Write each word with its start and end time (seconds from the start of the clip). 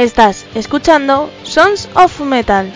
Estás 0.00 0.46
escuchando 0.54 1.30
Sons 1.42 1.86
of 1.94 2.22
Metal. 2.22 2.72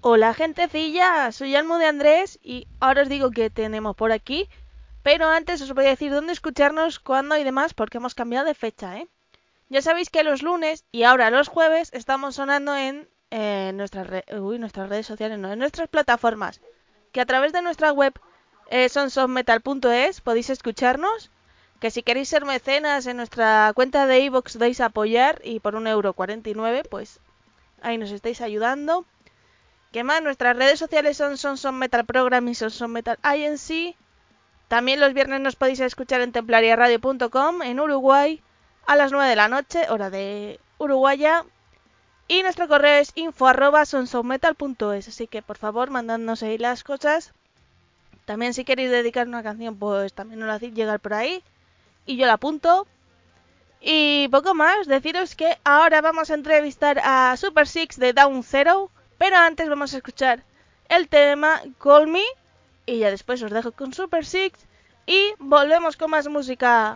Hola 0.00 0.32
gentecilla, 0.32 1.30
soy 1.32 1.54
Almo 1.54 1.76
de 1.76 1.84
Andrés 1.84 2.38
y 2.42 2.66
ahora 2.80 3.02
os 3.02 3.10
digo 3.10 3.30
que 3.30 3.50
tenemos 3.50 3.94
por 3.94 4.10
aquí, 4.10 4.48
pero 5.02 5.28
antes 5.28 5.60
os 5.60 5.74
voy 5.74 5.84
a 5.84 5.90
decir 5.90 6.10
dónde 6.10 6.32
escucharnos, 6.32 6.98
cuándo 6.98 7.36
y 7.36 7.44
demás, 7.44 7.74
porque 7.74 7.98
hemos 7.98 8.14
cambiado 8.14 8.46
de 8.46 8.54
fecha, 8.54 8.96
¿eh? 8.96 9.08
Ya 9.68 9.82
sabéis 9.82 10.08
que 10.08 10.24
los 10.24 10.40
lunes 10.40 10.86
y 10.92 11.02
ahora 11.02 11.28
los 11.30 11.48
jueves 11.48 11.90
estamos 11.92 12.36
sonando 12.36 12.74
en 12.74 13.06
eh, 13.30 13.72
nuestras, 13.74 14.08
nuestras 14.30 14.88
redes 14.88 15.06
sociales, 15.06 15.38
no, 15.38 15.52
en 15.52 15.58
nuestras 15.58 15.88
plataformas, 15.90 16.62
que 17.12 17.20
a 17.20 17.26
través 17.26 17.52
de 17.52 17.60
nuestra 17.60 17.92
web 17.92 18.14
eh, 18.70 18.88
sonsofmetal.es 18.88 20.20
podéis 20.20 20.48
escucharnos, 20.48 21.30
que 21.80 21.90
si 21.90 22.02
queréis 22.02 22.28
ser 22.28 22.44
mecenas 22.44 23.06
en 23.06 23.16
nuestra 23.16 23.72
cuenta 23.74 24.06
de 24.06 24.20
iVoox 24.20 24.58
dais 24.58 24.80
a 24.80 24.86
apoyar 24.86 25.40
y 25.44 25.60
por 25.60 25.74
un 25.74 25.86
euro 25.86 26.14
pues 26.14 27.20
ahí 27.82 27.98
nos 27.98 28.10
estáis 28.10 28.40
ayudando. 28.40 29.04
Que 29.92 30.04
más, 30.04 30.22
nuestras 30.22 30.56
redes 30.56 30.78
sociales 30.78 31.16
son 31.16 31.36
Sonson 31.36 31.76
Metal 31.76 32.06
Program 32.06 32.46
y 32.46 32.54
Sonson 32.54 32.92
Metal. 32.92 33.18
También 34.68 35.00
los 35.00 35.14
viernes 35.14 35.40
nos 35.40 35.56
podéis 35.56 35.80
escuchar 35.80 36.20
en 36.20 36.30
templariaradio.com 36.30 37.62
en 37.62 37.80
Uruguay 37.80 38.40
a 38.86 38.94
las 38.94 39.10
9 39.10 39.28
de 39.28 39.36
la 39.36 39.48
noche, 39.48 39.90
hora 39.90 40.10
de 40.10 40.60
Uruguaya. 40.78 41.44
Y 42.28 42.42
nuestro 42.42 42.68
correo 42.68 43.00
es 43.00 43.10
info 43.16 43.48
arroba 43.48 43.80
Así 43.80 45.26
que 45.26 45.42
por 45.42 45.58
favor, 45.58 45.90
mandadnos 45.90 46.44
ahí 46.44 46.56
las 46.56 46.84
cosas. 46.84 47.34
También 48.30 48.54
si 48.54 48.64
queréis 48.64 48.92
dedicar 48.92 49.26
una 49.26 49.42
canción, 49.42 49.76
pues 49.76 50.12
también 50.12 50.38
nos 50.38 50.46
lo 50.46 50.52
hacéis 50.52 50.72
llegar 50.72 51.00
por 51.00 51.14
ahí. 51.14 51.42
Y 52.06 52.16
yo 52.16 52.26
la 52.26 52.34
apunto. 52.34 52.86
Y 53.80 54.28
poco 54.28 54.54
más, 54.54 54.86
deciros 54.86 55.34
que 55.34 55.58
ahora 55.64 56.00
vamos 56.00 56.30
a 56.30 56.34
entrevistar 56.34 57.00
a 57.02 57.36
Super 57.36 57.66
Six 57.66 57.98
de 57.98 58.12
Down 58.12 58.44
Zero. 58.44 58.92
Pero 59.18 59.36
antes 59.36 59.68
vamos 59.68 59.92
a 59.94 59.96
escuchar 59.96 60.44
el 60.88 61.08
tema 61.08 61.60
Call 61.82 62.06
Me. 62.06 62.22
Y 62.86 63.00
ya 63.00 63.10
después 63.10 63.42
os 63.42 63.50
dejo 63.50 63.72
con 63.72 63.92
Super 63.92 64.24
Six. 64.24 64.56
Y 65.06 65.34
volvemos 65.40 65.96
con 65.96 66.12
más 66.12 66.28
música. 66.28 66.94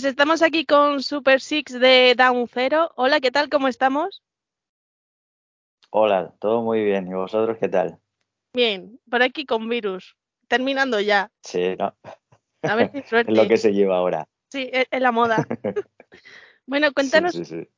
Pues 0.00 0.12
estamos 0.12 0.40
aquí 0.40 0.64
con 0.64 1.02
Super 1.02 1.42
Six 1.42 1.78
de 1.78 2.14
Down 2.16 2.48
Zero. 2.48 2.90
Hola, 2.96 3.20
¿qué 3.20 3.30
tal? 3.30 3.50
¿Cómo 3.50 3.68
estamos? 3.68 4.22
Hola, 5.90 6.32
todo 6.38 6.62
muy 6.62 6.82
bien. 6.82 7.06
¿Y 7.06 7.12
vosotros 7.12 7.58
qué 7.60 7.68
tal? 7.68 7.98
Bien, 8.54 8.98
por 9.10 9.22
aquí 9.22 9.44
con 9.44 9.68
virus. 9.68 10.16
Terminando 10.48 11.00
ya. 11.00 11.30
Sí, 11.42 11.76
¿no? 11.78 11.94
A 12.62 12.76
ver 12.76 12.90
si 12.92 13.02
suerte. 13.02 13.30
es 13.32 13.36
lo 13.36 13.46
que 13.46 13.58
se 13.58 13.74
lleva 13.74 13.98
ahora. 13.98 14.26
Sí, 14.50 14.70
es, 14.72 14.86
la 14.90 15.12
moda. 15.12 15.46
bueno, 16.66 16.94
cuéntanos, 16.94 17.34
sí, 17.34 17.44
sí, 17.44 17.60
sí. 17.64 17.68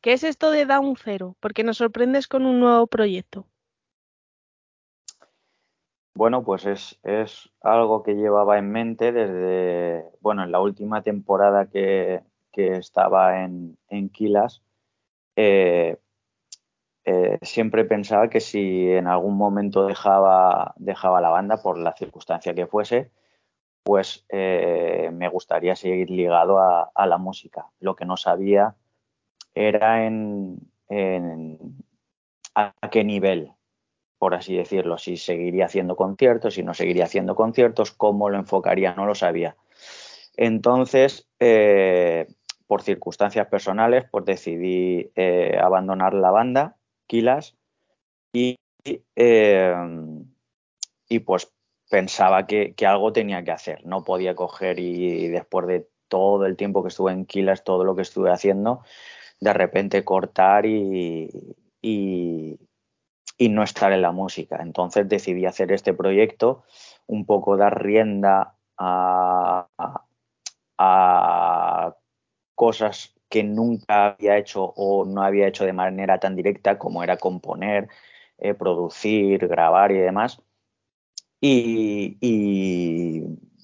¿qué 0.00 0.14
es 0.14 0.24
esto 0.24 0.50
de 0.50 0.64
Down 0.64 0.96
Zero? 0.96 1.36
Porque 1.40 1.62
nos 1.62 1.76
sorprendes 1.76 2.26
con 2.26 2.46
un 2.46 2.58
nuevo 2.58 2.86
proyecto. 2.86 3.46
Bueno, 6.16 6.42
pues 6.44 6.64
es, 6.64 6.98
es, 7.02 7.50
algo 7.60 8.02
que 8.02 8.14
llevaba 8.14 8.56
en 8.56 8.70
mente 8.70 9.12
desde, 9.12 10.02
bueno, 10.22 10.44
en 10.44 10.50
la 10.50 10.60
última 10.60 11.02
temporada 11.02 11.66
que, 11.68 12.22
que 12.52 12.78
estaba 12.78 13.44
en, 13.44 13.76
en 13.90 14.08
Kilas, 14.08 14.62
eh, 15.36 15.98
eh, 17.04 17.38
siempre 17.42 17.84
pensaba 17.84 18.30
que 18.30 18.40
si 18.40 18.90
en 18.92 19.08
algún 19.08 19.36
momento 19.36 19.86
dejaba, 19.86 20.72
dejaba 20.78 21.20
la 21.20 21.28
banda, 21.28 21.58
por 21.58 21.76
la 21.76 21.92
circunstancia 21.92 22.54
que 22.54 22.66
fuese, 22.66 23.10
pues 23.82 24.24
eh, 24.30 25.10
me 25.12 25.28
gustaría 25.28 25.76
seguir 25.76 26.08
ligado 26.08 26.58
a, 26.58 27.06
la 27.06 27.18
música. 27.18 27.66
Lo 27.78 27.94
que 27.94 28.06
no 28.06 28.16
sabía 28.16 28.74
era 29.54 30.06
en, 30.06 30.58
a 32.54 32.72
qué 32.90 33.04
nivel, 33.04 33.52
por 34.18 34.34
así 34.34 34.56
decirlo, 34.56 34.98
si 34.98 35.16
seguiría 35.16 35.66
haciendo 35.66 35.96
conciertos, 35.96 36.54
si 36.54 36.62
no 36.62 36.74
seguiría 36.74 37.04
haciendo 37.04 37.34
conciertos, 37.34 37.92
cómo 37.92 38.30
lo 38.30 38.38
enfocaría, 38.38 38.94
no 38.94 39.06
lo 39.06 39.14
sabía. 39.14 39.56
Entonces, 40.36 41.28
eh, 41.40 42.26
por 42.66 42.82
circunstancias 42.82 43.46
personales, 43.48 44.04
pues 44.10 44.24
decidí 44.24 45.10
abandonar 45.60 46.14
la 46.14 46.30
banda 46.30 46.76
Kilas 47.06 47.56
y, 48.32 48.58
eh, 49.14 49.74
y 51.08 51.18
pues 51.20 51.50
pensaba 51.88 52.46
que, 52.46 52.74
algo 52.86 53.12
tenía 53.12 53.44
que 53.44 53.52
hacer. 53.52 53.86
No 53.86 54.04
podía 54.04 54.34
coger 54.34 54.78
y, 54.78 55.28
después 55.28 55.66
de 55.66 55.88
todo 56.08 56.46
el 56.46 56.56
tiempo 56.56 56.82
que 56.82 56.88
estuve 56.88 57.12
en 57.12 57.26
Kilas, 57.26 57.64
todo 57.64 57.84
lo 57.84 57.96
que 57.96 58.02
estuve 58.02 58.30
haciendo, 58.30 58.82
de 59.40 59.52
repente 59.52 60.04
cortar 60.04 60.66
y, 60.66 61.30
no 63.38 63.62
estar 63.62 63.92
en 63.92 64.02
la 64.02 64.12
música. 64.12 64.58
Entonces 64.60 65.08
decidí 65.08 65.46
hacer 65.46 65.72
este 65.72 65.94
proyecto, 65.94 66.64
un 67.06 67.26
poco 67.26 67.56
dar 67.56 67.82
rienda 67.82 68.56
a, 68.78 69.66
cosas 72.54 73.14
que 73.28 73.44
nunca 73.44 74.06
había 74.08 74.38
hecho 74.38 74.64
o 74.76 75.04
no 75.04 75.22
había 75.22 75.48
hecho 75.48 75.64
de 75.66 75.72
manera 75.72 76.18
tan 76.18 76.36
directa 76.36 76.78
como 76.78 77.02
era 77.02 77.16
componer, 77.18 77.88
eh, 78.38 78.54
producir, 78.54 79.46
grabar 79.48 79.92
y 79.92 79.98
demás. 79.98 80.42
Y, 81.40 82.16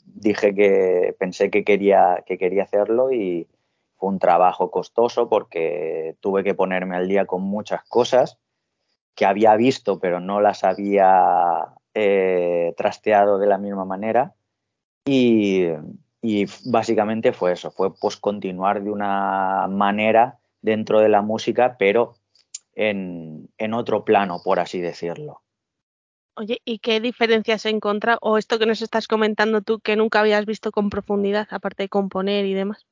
dije 0.05 0.55
que 0.55 1.17
pensé 1.19 1.51
que 1.51 1.65
quería, 1.65 2.23
que 2.27 2.39
quería 2.39 2.65
hacerlo 2.65 3.13
y 3.13 3.49
fue 3.97 4.11
un 4.11 4.19
trabajo 4.19 4.71
costoso 4.71 5.29
porque 5.29 6.17
tuve 6.21 6.45
que 6.45 6.55
ponerme 6.55 6.97
al 6.97 7.09
día 7.09 7.27
con 7.27 7.43
muchas 7.43 7.83
cosas 7.85 8.42
que 9.15 9.27
había 9.27 9.57
visto 9.57 9.99
pero 9.99 10.21
no 10.21 10.41
las 10.41 10.65
había 10.65 11.75
eh, 11.95 12.75
trasteado 12.77 13.39
de 13.39 13.47
la 13.47 13.59
misma 13.59 13.85
manera 13.85 14.35
y, 15.05 15.67
básicamente 16.67 17.33
fue 17.33 17.53
eso, 17.53 17.71
fue 17.71 17.95
pues 17.95 18.17
continuar 18.17 18.83
de 18.83 18.91
una 18.91 19.67
manera 19.69 20.39
dentro 20.61 21.01
de 21.01 21.09
la 21.09 21.23
música, 21.23 21.77
pero 21.79 22.15
en, 22.75 23.49
otro 23.75 24.05
plano, 24.05 24.41
por 24.45 24.61
así 24.61 24.81
decirlo. 24.81 25.43
Oye, 26.35 26.61
¿y 26.65 26.79
qué 26.79 27.01
diferencias 27.01 27.67
encontrado 27.67 28.19
o 28.23 28.39
esto 28.39 28.59
que 28.59 28.67
nos 28.67 28.81
estás 28.81 29.07
comentando 29.07 29.61
tú 29.61 29.81
que 29.81 29.97
nunca 29.97 30.21
habías 30.21 30.47
visto 30.47 30.71
con 30.71 30.89
profundidad, 30.89 31.49
aparte 31.51 31.83
de 31.83 31.89
componer 31.89 32.47
y 32.47 32.55
demás? 32.55 32.87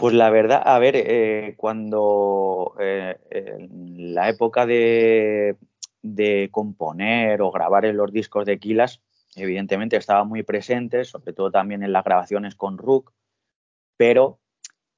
Pues 0.00 0.14
la 0.14 0.30
verdad, 0.30 0.62
a 0.64 0.78
ver, 0.78 0.94
eh, 0.96 1.52
cuando 1.58 2.74
eh, 2.80 3.18
en 3.30 4.14
la 4.14 4.30
época 4.30 4.64
de, 4.64 5.58
de 6.00 6.48
componer 6.50 7.42
o 7.42 7.50
grabar 7.50 7.84
en 7.84 7.98
los 7.98 8.10
discos 8.10 8.46
de 8.46 8.58
Kilas, 8.58 9.02
evidentemente 9.36 9.98
estaba 9.98 10.24
muy 10.24 10.42
presente, 10.42 11.04
sobre 11.04 11.34
todo 11.34 11.50
también 11.50 11.82
en 11.82 11.92
las 11.92 12.02
grabaciones 12.02 12.54
con 12.54 12.78
Rook, 12.78 13.12
pero 13.98 14.38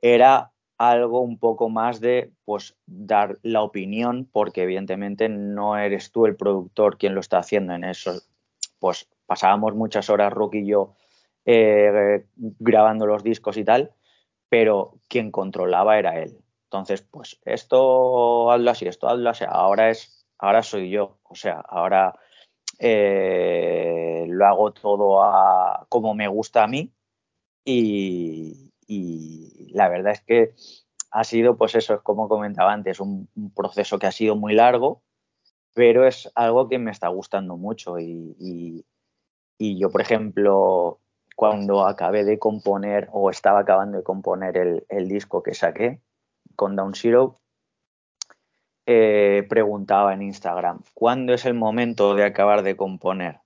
era 0.01 0.53
algo 0.79 1.21
un 1.21 1.37
poco 1.37 1.69
más 1.69 2.01
de 2.01 2.31
pues 2.45 2.77
dar 2.87 3.41
la 3.43 3.63
opinión 3.63 4.29
porque 4.31 4.63
evidentemente 4.63 5.29
no 5.29 5.77
eres 5.77 6.13
tú 6.13 6.27
el 6.27 6.37
productor 6.37 6.97
quien 6.97 7.17
lo 7.17 7.21
está 7.21 7.39
haciendo 7.39 7.75
en 7.75 7.83
eso. 7.83 8.23
Pues 8.79 9.09
pasábamos 9.27 9.75
muchas 9.75 10.09
horas 10.11 10.33
Rook 10.33 10.55
y 10.55 10.65
yo 10.65 10.95
eh, 11.45 12.25
grabando 12.37 13.05
los 13.05 13.25
discos 13.25 13.57
y 13.57 13.65
tal 13.65 13.93
pero 14.53 14.99
quien 15.09 15.31
controlaba 15.31 15.99
era 15.99 16.21
él. 16.21 16.37
Entonces 16.65 17.01
pues 17.01 17.41
esto 17.47 18.51
hazlo 18.51 18.71
así 18.71 18.87
esto 18.87 19.09
hazlo 19.09 19.31
así 19.31 19.47
ahora 19.49 19.89
es 19.89 20.27
ahora 20.37 20.63
soy 20.63 20.91
yo. 20.91 21.17
O 21.23 21.35
sea 21.35 21.65
ahora 21.67 22.15
eh, 22.79 24.27
lo 24.29 24.47
hago 24.47 24.75
todo 24.75 25.87
como 25.89 26.13
me 26.13 26.29
gusta 26.29 26.65
a 26.65 26.67
mí 26.67 26.93
y, 27.65 28.71
la 29.73 29.89
verdad 29.89 30.13
es 30.13 30.21
que 30.21 30.55
ha 31.13 31.25
sido, 31.25 31.57
pues 31.57 31.75
eso, 31.75 31.95
es 31.95 32.01
como 32.03 32.29
comentaba 32.29 32.75
antes, 32.75 33.01
un, 33.01 33.31
proceso 33.57 33.99
que 33.99 34.07
ha 34.07 34.13
sido 34.13 34.37
muy 34.37 34.53
largo, 34.53 35.03
pero 35.73 36.07
es 36.07 36.31
algo 36.35 36.69
que 36.69 36.79
me 36.79 36.91
está 36.91 37.09
gustando 37.09 37.57
mucho 37.57 37.99
y, 37.99 38.85
yo, 39.59 39.91
por 39.91 40.03
ejemplo, 40.03 41.01
cuando 41.35 41.87
acabé 41.87 42.25
de 42.25 42.39
componer 42.39 43.09
o 43.13 43.31
estaba 43.31 43.61
acabando 43.61 43.99
de 43.99 44.05
componer 44.05 44.85
el, 44.89 45.09
disco 45.09 45.43
que 45.43 45.55
saqué 45.55 46.01
con 46.57 46.77
Down 46.77 46.95
Zero, 46.95 47.41
eh, 48.87 49.47
preguntaba 49.49 50.13
en 50.13 50.23
Instagram, 50.23 50.83
¿cuándo 50.95 51.35
es 51.35 51.45
el 51.45 51.55
momento 51.55 52.15
de 52.15 52.25
acabar 52.25 52.63
de 52.63 52.77
componer? 52.77 53.41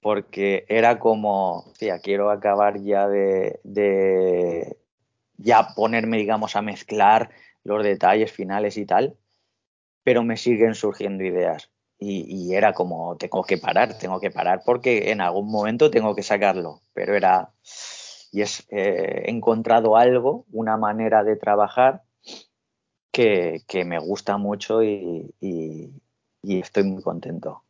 Porque 0.00 0.64
era 0.68 0.98
como, 0.98 1.72
tía, 1.78 2.00
quiero 2.00 2.30
acabar 2.30 2.80
ya 2.80 3.08
de, 3.08 3.60
de, 3.62 4.76
ya 5.36 5.68
ponerme, 5.74 6.18
digamos, 6.18 6.56
a 6.56 6.62
mezclar 6.62 7.30
los 7.64 7.82
detalles 7.84 8.32
finales 8.32 8.76
y 8.76 8.84
tal, 8.84 9.16
pero 10.02 10.24
me 10.24 10.36
siguen 10.36 10.74
surgiendo 10.74 11.24
ideas. 11.24 11.71
Y, 12.04 12.54
era 12.54 12.72
como, 12.72 13.16
tengo 13.16 13.44
que 13.44 13.58
parar, 13.58 13.96
tengo 13.96 14.18
que 14.18 14.30
parar 14.30 14.62
porque 14.66 15.12
en 15.12 15.20
algún 15.20 15.48
momento 15.50 15.90
tengo 15.90 16.16
que 16.16 16.22
sacarlo. 16.22 16.80
Pero 16.94 17.14
era, 17.14 17.50
y 18.32 18.40
es, 18.40 18.66
eh, 18.70 19.24
he 19.26 19.30
encontrado 19.30 19.96
algo, 19.96 20.44
una 20.50 20.76
manera 20.76 21.22
de 21.22 21.36
trabajar 21.36 22.02
que, 23.12 23.84
me 23.86 23.98
gusta 23.98 24.36
mucho 24.36 24.82
y, 24.82 25.32
estoy 26.42 26.84
muy 26.84 27.02
contento. 27.02 27.62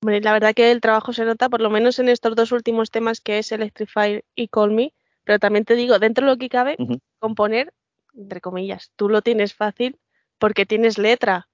la 0.00 0.32
verdad 0.32 0.54
que 0.54 0.70
el 0.70 0.80
trabajo 0.80 1.12
se 1.12 1.24
nota, 1.24 1.48
por 1.48 1.60
lo 1.60 1.68
menos 1.68 1.98
en 1.98 2.08
estos 2.08 2.34
dos 2.36 2.52
últimos 2.52 2.90
temas 2.90 3.20
que 3.20 3.38
es 3.38 3.52
Electrify 3.52 4.24
y 4.34 4.48
Call 4.48 4.70
Me, 4.70 4.94
pero 5.24 5.38
también 5.38 5.64
te 5.64 5.74
digo, 5.74 5.98
dentro 5.98 6.24
de 6.24 6.32
lo 6.32 6.38
que 6.38 6.48
cabe, 6.48 6.76
componer, 7.18 7.74
entre 8.14 8.40
comillas, 8.40 8.92
tú 8.96 9.08
lo 9.08 9.20
tienes 9.20 9.52
fácil 9.52 9.98
porque 10.38 10.64
tienes 10.64 10.96
letra. 10.96 11.48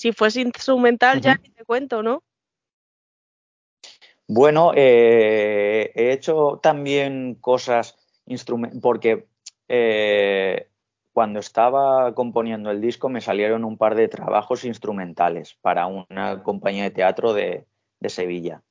Si 0.00 0.12
fuese 0.12 0.40
instrumental 0.40 1.20
ya 1.20 1.36
te 1.36 1.62
cuento, 1.62 2.02
¿no? 2.02 2.22
Bueno, 4.26 4.72
eh, 4.74 5.92
he 5.94 6.12
hecho 6.12 6.58
también 6.62 7.34
cosas 7.34 7.98
porque 8.80 9.28
eh, 9.68 10.70
cuando 11.12 11.38
estaba 11.38 12.14
componiendo 12.14 12.70
el 12.70 12.80
disco 12.80 13.10
me 13.10 13.20
salieron 13.20 13.62
un 13.62 13.76
par 13.76 13.94
de 13.94 14.08
trabajos 14.08 14.64
instrumentales 14.64 15.58
para 15.60 15.86
una 15.86 16.42
compañía 16.42 16.84
de 16.84 16.92
teatro 16.92 17.34
de, 17.34 17.66
Sevilla. 18.06 18.62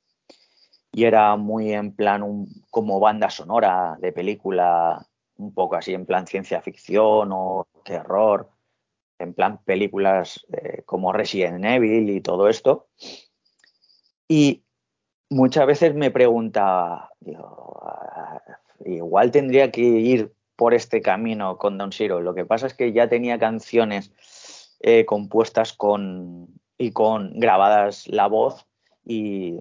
Y 0.92 1.04
era 1.04 1.36
muy 1.36 1.74
en 1.74 1.96
plan 1.96 2.48
como 2.72 3.00
banda 3.00 3.30
sonora 3.30 4.00
de 4.02 4.12
película, 4.12 5.06
un 5.38 5.54
poco 5.54 5.76
así 5.76 5.94
en 5.94 6.08
plan 6.08 6.26
ciencia 6.26 6.60
ficción 6.60 7.30
o 7.32 7.68
terror, 7.86 8.50
en 9.20 9.34
plan 9.34 9.60
películas 9.64 10.46
eh, 10.52 10.84
como 10.86 11.14
Resident 11.14 11.64
Evil 11.64 12.10
y 12.10 12.22
todo 12.22 12.50
esto. 12.50 12.88
Y 14.28 14.64
muchas 15.30 15.68
veces 15.68 15.94
me 15.94 16.12
preguntaba, 16.12 17.12
ah, 17.36 18.42
igual 18.86 19.32
tendría 19.32 19.72
que 19.72 19.82
ir 19.82 20.34
por 20.56 20.74
este 20.74 21.02
camino 21.02 21.58
con 21.58 21.78
Don 21.78 21.92
Siro. 21.92 22.22
Lo 22.22 22.34
que 22.34 22.46
pasa 22.46 22.68
es 22.68 22.74
que 22.74 22.92
ya 22.92 23.08
tenía 23.08 23.40
canciones 23.40 24.12
eh, 24.82 25.06
compuestas 25.06 25.74
con 25.74 26.48
y 26.78 26.92
con 26.92 27.40
grabadas 27.40 28.08
la 28.08 28.28
voz 28.28 28.66
y 29.06 29.60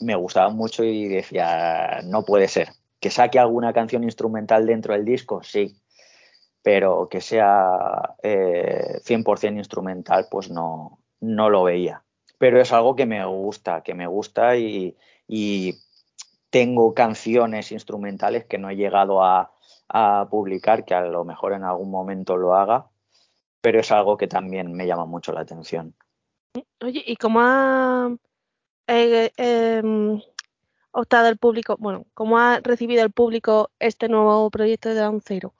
me 0.00 0.14
gustaba 0.14 0.50
mucho 0.50 0.84
y 0.84 1.08
decía, 1.08 2.00
no 2.04 2.24
puede 2.24 2.48
ser. 2.48 2.68
Que 3.00 3.10
saque 3.10 3.38
alguna 3.38 3.72
canción 3.72 4.04
instrumental 4.04 4.66
dentro 4.66 4.94
del 4.94 5.04
disco, 5.04 5.42
sí, 5.42 5.76
pero 6.66 7.08
que 7.08 7.20
sea 7.20 8.16
100% 8.24 9.44
eh, 9.44 9.56
instrumental, 9.56 10.26
pues 10.28 10.50
no, 10.50 10.98
no 11.20 11.48
lo 11.48 11.62
veía. 11.62 12.02
pero 12.38 12.60
es 12.60 12.72
algo 12.72 12.96
que 12.96 13.06
me 13.06 13.24
gusta, 13.24 13.82
que 13.82 13.94
me 13.94 14.08
gusta 14.08 14.56
y, 14.56 14.96
tengo 16.50 16.92
canciones 16.92 17.70
instrumentales 17.70 18.46
que 18.46 18.58
no 18.58 18.68
he 18.68 18.74
llegado 18.74 19.22
a, 19.22 19.52
publicar, 20.28 20.84
que 20.84 20.94
a 20.94 21.02
lo 21.02 21.24
mejor 21.24 21.52
en 21.52 21.62
algún 21.62 21.88
momento 21.88 22.36
lo 22.36 22.56
haga, 22.56 22.86
pero 23.60 23.78
es 23.78 23.92
algo 23.92 24.16
que 24.16 24.26
también 24.26 24.72
me 24.72 24.88
llama 24.88 25.06
mucho 25.06 25.32
la 25.32 25.42
atención. 25.42 25.94
Oye, 26.82 27.00
¿y 27.06 27.14
cómo 27.14 27.38
ha 27.42 28.10
eh, 28.88 29.30
em, 29.36 30.20
optado 30.90 31.28
el 31.28 31.36
público, 31.36 31.76
bueno, 31.78 32.06
cómo 32.12 32.38
ha 32.38 32.58
recibido 32.58 33.04
el 33.04 33.12
público 33.12 33.70
este 33.78 34.08
nuevo 34.08 34.50
proyecto 34.50 34.88
de 34.88 34.96
Down 34.96 35.20
Zero? 35.20 35.54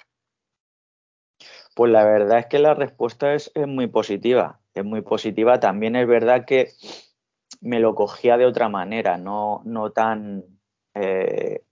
Pues 1.77 1.93
la 1.93 2.05
verdad 2.05 2.39
es 2.39 2.47
que 2.47 2.59
la 2.59 2.73
respuesta 2.73 3.35
es, 3.35 3.53
muy 3.55 3.87
positiva, 3.87 4.61
es 4.73 4.83
muy 4.83 5.03
positiva. 5.03 5.61
También 5.61 5.95
es 5.95 6.07
verdad 6.09 6.47
que 6.47 6.71
me 7.61 7.81
lo 7.81 7.95
cogía 7.95 8.39
de 8.39 8.47
otra 8.47 8.71
manera, 8.71 9.19
no, 9.19 9.61
no 9.67 9.93
tan 9.93 10.43
eh, 10.95 11.65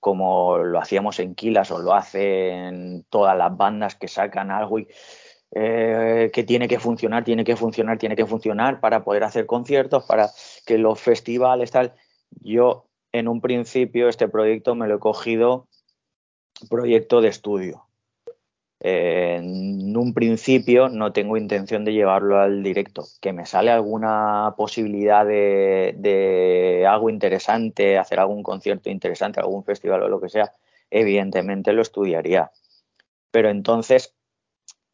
como 0.00 0.58
lo 0.58 0.80
hacíamos 0.80 1.20
en 1.20 1.36
Kilas 1.36 1.70
o 1.70 1.78
lo 1.78 1.94
hacen 1.94 3.06
todas 3.08 3.38
las 3.38 3.56
bandas 3.56 3.94
que 3.94 4.08
sacan 4.08 4.50
algo 4.50 4.80
y 4.80 4.88
eh, 5.52 6.32
que 6.34 6.42
tiene 6.42 6.66
que 6.66 6.80
funcionar, 6.80 7.22
tiene 7.22 7.44
que 7.44 7.54
funcionar, 7.54 7.98
tiene 7.98 8.16
que 8.16 8.26
funcionar 8.26 8.80
para 8.80 9.04
poder 9.04 9.22
hacer 9.22 9.46
conciertos, 9.46 10.06
para 10.06 10.28
que 10.66 10.76
los 10.76 11.00
festivales 11.00 11.70
tal. 11.70 11.94
Yo 12.40 12.88
en 13.12 13.28
un 13.28 13.40
principio 13.40 14.08
este 14.08 14.26
proyecto 14.26 14.74
me 14.74 14.88
lo 14.88 14.96
he 14.96 14.98
cogido 14.98 15.68
proyecto 16.68 17.20
de 17.20 17.28
estudio 17.28 17.86
en 18.80 19.96
un 19.96 20.12
principio 20.12 20.88
no 20.88 21.12
tengo 21.12 21.36
intención 21.36 21.84
de 21.84 21.92
llevarlo 21.92 22.38
al 22.38 22.62
directo. 22.62 23.04
Que 23.20 23.32
me 23.32 23.46
sale 23.46 23.70
alguna 23.70 24.54
posibilidad 24.56 25.24
de, 25.24 26.86
algo 26.88 27.10
interesante, 27.10 27.98
hacer 27.98 28.20
algún 28.20 28.42
concierto 28.42 28.90
interesante, 28.90 29.40
algún 29.40 29.64
festival 29.64 30.02
o 30.02 30.08
lo 30.08 30.20
que 30.20 30.28
sea, 30.28 30.52
evidentemente 30.90 31.72
lo 31.72 31.82
estudiaría. 31.82 32.50
Pero 33.30 33.48
entonces, 33.48 34.14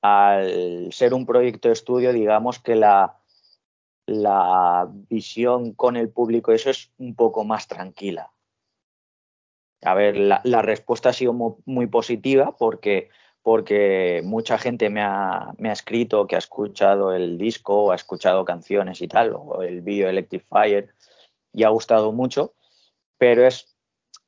al 0.02 0.92
ser 0.92 1.14
un 1.14 1.26
proyecto 1.26 1.68
de 1.68 1.74
estudio, 1.74 2.12
digamos 2.12 2.58
que 2.58 2.76
la, 2.76 3.16
visión 5.08 5.72
con 5.72 5.96
el 5.96 6.10
público, 6.10 6.52
eso 6.52 6.70
es 6.70 6.90
un 6.98 7.14
poco 7.14 7.44
más 7.44 7.68
tranquila. 7.68 8.30
A 9.82 9.94
ver, 9.94 10.16
la 10.16 10.62
respuesta 10.62 11.08
ha 11.08 11.12
sido 11.12 11.32
muy 11.64 11.86
positiva 11.86 12.56
porque 12.58 13.08
porque 13.50 14.22
mucha 14.24 14.58
gente 14.58 14.90
me 14.90 15.02
ha, 15.02 15.52
escrito 15.64 16.28
que 16.28 16.36
ha 16.36 16.38
escuchado 16.38 17.12
el 17.12 17.36
disco 17.36 17.86
o 17.86 17.90
ha 17.90 17.96
escuchado 17.96 18.44
canciones 18.44 19.02
y 19.02 19.08
tal, 19.08 19.32
o 19.34 19.62
el 19.64 19.80
vídeo 19.80 20.08
Electric 20.08 20.46
y 21.52 21.64
ha 21.64 21.68
gustado 21.70 22.12
mucho, 22.12 22.54
pero 23.18 23.44
es 23.44 23.76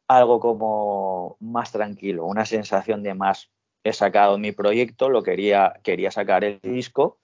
algo 0.09 0.41
como 0.41 1.37
más 1.39 1.71
tranquilo, 1.71 2.27
una 2.27 2.45
sensación 2.45 3.05
de 3.05 3.15
más. 3.15 3.49
He 3.85 3.93
sacado 3.93 4.39
mi 4.39 4.51
proyecto, 4.51 5.09
lo 5.09 5.23
quería, 5.23 5.79
quería 5.85 6.11
sacar 6.11 6.43
el 6.43 6.59
disco 6.61 7.21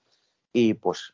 y 0.53 0.75
pues 0.75 1.13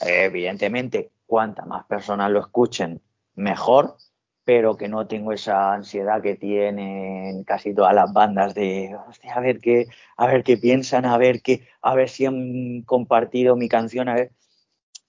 evidentemente 0.00 1.10
cuanta 1.26 1.66
más 1.66 1.84
personas 1.84 2.30
lo 2.30 2.40
escuchen, 2.40 3.02
mejor, 3.34 3.98
pero 4.44 4.76
que 4.76 4.88
no 4.88 5.06
tengo 5.06 5.32
esa 5.32 5.74
ansiedad 5.74 6.20
que 6.22 6.34
tienen 6.34 7.44
casi 7.44 7.74
todas 7.74 7.94
las 7.94 8.12
bandas 8.12 8.54
de 8.54 8.96
a 9.32 9.40
ver 9.40 9.60
qué, 9.60 9.86
a 10.16 10.26
ver 10.26 10.42
qué 10.42 10.56
piensan, 10.56 11.04
a 11.04 11.16
ver 11.16 11.42
qué, 11.42 11.68
a 11.80 11.94
ver 11.94 12.08
si 12.08 12.26
han 12.26 12.82
compartido 12.82 13.56
mi 13.56 13.68
canción. 13.68 14.08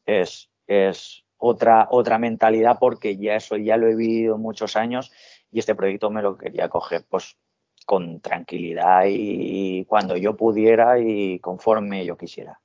Es, 0.05 0.49
es 0.67 1.23
otra, 1.37 1.87
otra 1.89 2.19
mentalidad 2.19 2.77
porque 2.79 3.17
ya 3.17 3.35
eso 3.35 3.57
ya 3.57 3.77
lo 3.77 3.87
he 3.87 3.95
vivido 3.95 4.37
muchos 4.37 4.75
años 4.75 5.11
y 5.51 5.59
este 5.59 5.75
proyecto 5.75 6.09
me 6.09 6.21
lo 6.21 6.37
quería 6.37 6.69
coger 6.69 7.03
pues 7.09 7.37
con 7.85 8.21
tranquilidad 8.21 9.05
y 9.07 9.83
cuando 9.85 10.15
yo 10.15 10.37
pudiera 10.37 10.99
y 10.99 11.39
conforme 11.39 12.05
yo 12.05 12.17
quisiera. 12.17 12.59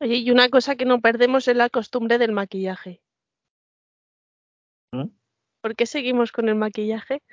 Y 0.00 0.30
una 0.30 0.50
cosa 0.50 0.76
que 0.76 0.84
no 0.84 1.00
perdemos 1.00 1.48
es 1.48 1.56
la 1.56 1.70
costumbre 1.70 2.18
del 2.18 2.32
maquillaje. 2.32 3.00
¿Por 5.66 5.74
qué 5.74 5.86
seguimos 5.86 6.30
con 6.30 6.48
el 6.48 6.54
maquillaje? 6.54 7.24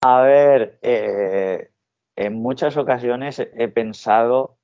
A 0.00 0.22
ver, 0.22 0.80
eh, 0.82 1.70
en 2.16 2.34
muchas 2.34 2.76
ocasiones 2.76 3.38
he 3.38 3.68
pensado 3.68 4.58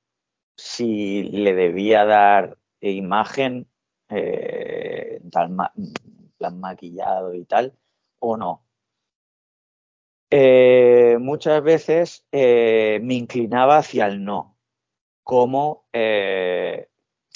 si 0.57 1.23
le 1.23 1.53
debía 1.53 2.03
dar 2.03 2.57
imagen, 2.81 3.69
eh, 4.09 5.21
tal 5.31 5.55
plan 6.37 6.59
maquillado 6.59 7.33
y 7.35 7.45
tal, 7.45 7.73
o 8.19 8.35
no. 8.35 8.65
Eh, 10.29 11.15
muchas 11.21 11.63
veces 11.63 12.27
me 12.33 13.13
inclinaba 13.13 13.77
hacia 13.77 14.07
el 14.07 14.25
no, 14.25 14.57
como 15.23 15.85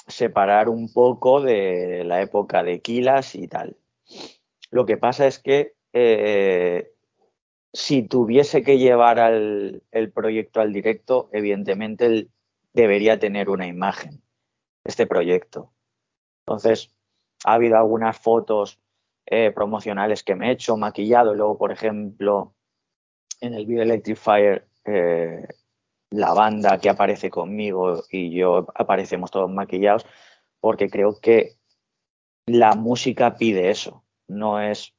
separar 0.07 0.67
un 0.67 0.91
poco 0.91 1.39
de 1.39 2.03
la 2.03 2.21
época 2.21 2.63
de 2.63 2.81
Kilas 2.81 3.33
y 3.33 3.47
tal. 3.47 3.77
Lo 4.69 4.85
que 4.85 4.97
pasa 4.97 5.27
es 5.27 5.39
que 5.39 5.75
eh, 5.93 6.91
si 7.73 8.03
tuviese 8.03 8.63
que 8.63 8.77
llevar 8.77 9.19
el 9.19 10.11
proyecto 10.13 10.61
al 10.61 10.73
directo, 10.73 11.29
evidentemente 11.31 12.29
debería 12.73 13.19
tener 13.19 13.49
una 13.49 13.67
imagen, 13.67 14.21
este 14.83 15.07
proyecto. 15.07 15.73
Entonces, 16.45 16.95
ha 17.43 17.53
habido 17.53 17.77
algunas 17.77 18.17
fotos 18.17 18.79
eh, 19.25 19.51
promocionales 19.51 20.23
que 20.23 20.35
me 20.35 20.47
he 20.47 20.51
hecho, 20.51 20.77
maquillado, 20.77 21.33
y 21.33 21.37
luego, 21.37 21.57
por 21.57 21.71
ejemplo, 21.71 22.55
en 23.41 23.53
el 23.53 23.65
video 23.65 23.83
Electric 23.83 24.17
Fire, 24.17 24.67
eh, 24.85 25.47
la 26.09 26.33
banda 26.33 26.79
que 26.79 26.89
aparece 26.89 27.29
conmigo 27.29 28.03
y 28.09 28.33
yo 28.33 28.67
aparecemos 28.75 29.29
todos 29.29 29.51
maquillados, 29.51 30.05
porque 30.61 30.89
creo 30.89 31.19
que 31.19 31.57
la 32.45 32.75
música 32.75 33.35
pide 33.35 33.69
eso 33.69 34.06
no 34.27 34.61
es. 34.61 34.93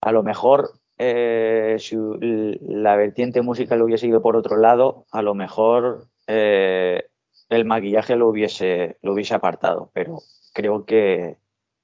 A 0.00 0.12
lo 0.12 0.22
mejor, 0.22 0.72
eh, 0.98 1.76
si 1.78 1.96
la 2.60 2.96
vertiente 2.96 3.42
musical 3.42 3.78
lo 3.78 3.86
hubiese 3.86 4.06
ido 4.06 4.22
por 4.22 4.36
otro 4.36 4.56
lado, 4.56 5.06
a 5.10 5.22
lo 5.22 5.34
mejor 5.34 6.08
eh, 6.26 7.04
el 7.48 7.64
maquillaje 7.64 8.16
lo 8.16 8.28
hubiese, 8.28 8.98
lo 9.02 9.12
hubiese 9.12 9.34
apartado, 9.34 9.90
pero 9.92 10.20
creo 10.52 10.84
que, 10.84 11.38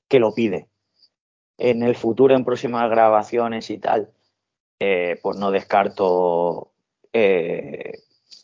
que 0.09 0.19
lo 0.19 0.35
pide. 0.35 0.69
En 1.59 1.83
el 1.83 1.97
futuro, 1.97 2.35
en 2.35 2.45
próximas 2.45 2.89
grabaciones 2.91 3.71
y 3.71 3.79
tal, 3.79 4.11
eh, 4.81 5.19
pues 5.23 5.37
no 5.37 5.51
descarto 5.51 6.73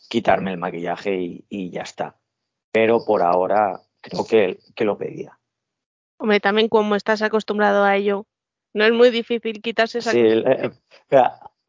quitarme 0.09 0.51
el 0.51 0.59
maquillaje 0.59 1.15
y, 1.15 1.45
y, 1.49 1.71
ya 1.71 1.83
está. 1.83 2.17
Pero 2.73 3.05
por 3.05 3.23
ahora 3.23 3.81
creo 4.01 4.25
que, 4.27 4.59
que 4.75 4.85
lo 4.85 4.99
pedía. 4.99 5.39
Hombre, 6.25 6.41
también 6.41 6.71
como 6.71 6.97
estás 6.97 7.21
acostumbrado 7.21 7.85
a 7.85 7.97
ello, 7.97 8.25
no 8.73 8.87
es 8.87 8.93
muy 8.93 9.11
difícil 9.11 9.61
quitarse 9.61 9.99
esa 9.99 10.11
Sí, 10.11 10.21
eh, 10.23 10.71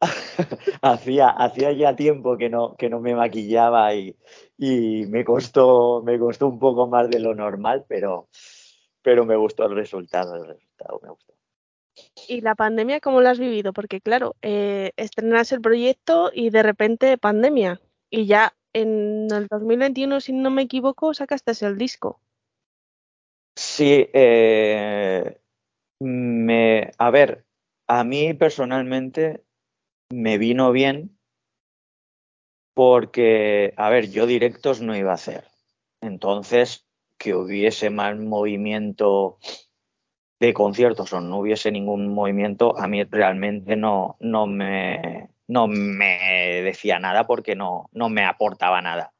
hacía, 0.80 1.28
hacía 1.28 1.72
ya 1.72 1.94
tiempo 1.94 2.38
que 2.38 2.48
no, 2.48 2.74
que 2.74 2.88
no 2.88 2.98
me 3.00 3.14
maquillaba 3.14 3.94
y, 3.94 4.16
y, 4.56 5.04
me 5.08 5.26
costó, 5.26 6.02
me 6.02 6.18
costó 6.18 6.48
un 6.48 6.58
poco 6.58 6.86
más 6.86 7.10
de 7.10 7.18
lo 7.18 7.34
normal, 7.34 7.84
pero, 7.86 8.30
pero 9.02 9.26
me 9.26 9.36
gustó 9.36 9.66
el 9.66 9.74
resultado, 9.74 10.36
el 10.36 10.46
resultado 10.46 11.00
me 11.02 11.10
gustó. 11.10 11.34
¿Y 12.26 12.40
la 12.40 12.54
pandemia 12.54 13.00
cómo 13.00 13.20
la 13.20 13.32
has 13.32 13.38
vivido? 13.38 13.74
Porque 13.74 14.00
claro, 14.00 14.36
eh, 14.40 14.92
estrenas 14.96 15.52
el 15.52 15.60
proyecto 15.60 16.30
y 16.32 16.48
de 16.48 16.62
repente 16.62 17.18
pandemia. 17.18 17.82
Y 18.08 18.24
ya 18.24 18.56
en 18.72 19.28
el 19.30 19.48
2021, 19.48 20.18
si 20.22 20.32
no 20.32 20.48
me 20.48 20.62
equivoco, 20.62 21.12
sacaste 21.12 21.52
el 21.66 21.76
disco. 21.76 22.22
Sí, 23.76 24.08
eh, 24.14 25.38
me, 26.00 26.92
a 26.96 27.10
ver, 27.10 27.44
a 27.86 28.04
mí 28.04 28.32
personalmente 28.32 29.44
me 30.10 30.38
vino 30.38 30.72
bien 30.72 31.18
porque, 32.72 33.74
a 33.76 33.90
ver, 33.90 34.10
yo 34.10 34.24
directos 34.26 34.80
no 34.80 34.96
iba 34.96 35.10
a 35.10 35.16
hacer. 35.16 35.44
Entonces, 36.00 36.86
que 37.18 37.34
hubiese 37.34 37.90
más 37.90 38.16
movimiento 38.16 39.36
de 40.40 40.54
conciertos 40.54 41.12
o 41.12 41.20
no 41.20 41.40
hubiese 41.40 41.70
ningún 41.70 42.14
movimiento, 42.14 42.78
a 42.78 42.88
mí 42.88 43.04
realmente 43.04 43.76
no, 43.76 44.16
no, 44.20 44.46
me, 44.46 45.28
no 45.48 45.66
me 45.66 46.62
decía 46.64 46.98
nada 46.98 47.26
porque 47.26 47.54
no, 47.54 47.90
no 47.92 48.08
me 48.08 48.24
aportaba 48.24 48.80
nada. 48.80 49.12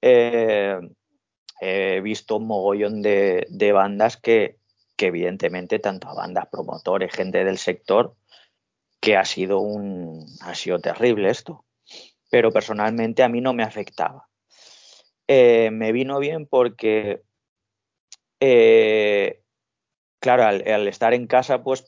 Eh, 0.00 0.78
he 1.62 2.00
visto 2.00 2.36
un 2.36 2.46
mogollón 2.46 3.02
de, 3.02 3.70
bandas 3.72 4.16
que, 4.16 4.58
evidentemente 4.98 5.80
tanto 5.80 6.08
a 6.08 6.14
bandas, 6.14 6.46
promotores, 6.46 7.12
gente 7.12 7.44
del 7.44 7.58
sector, 7.58 8.14
que 9.00 9.16
ha 9.16 9.24
sido 9.24 9.58
un 9.58 10.24
ha 10.42 10.54
sido 10.54 10.78
terrible 10.78 11.28
esto. 11.30 11.64
Pero 12.30 12.52
personalmente 12.52 13.24
a 13.24 13.28
mí 13.28 13.40
no 13.40 13.52
me 13.52 13.64
afectaba. 13.64 14.28
Eh, 15.26 15.70
me 15.72 15.90
vino 15.90 16.20
bien 16.20 16.46
porque 16.46 17.22
eh, 18.44 19.42
claro, 20.18 20.44
al, 20.44 20.88
estar 20.88 21.14
en 21.14 21.26
casa, 21.26 21.62
pues 21.62 21.84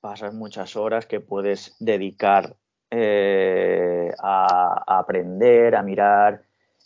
pasas 0.00 0.32
muchas 0.32 0.76
horas 0.76 1.06
que 1.06 1.20
puedes 1.20 1.74
dedicar 1.80 2.56
eh, 2.90 4.12
a, 4.20 4.98
aprender, 4.98 5.74
a 5.74 5.82
mirar 5.82 6.44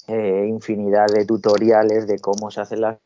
eh, 0.08 0.46
infinidad 0.48 1.06
de 1.06 1.24
tutoriales 1.24 2.06
de 2.06 2.18
cómo 2.18 2.50
se 2.50 2.60
hacen 2.60 2.80
las 2.80 2.98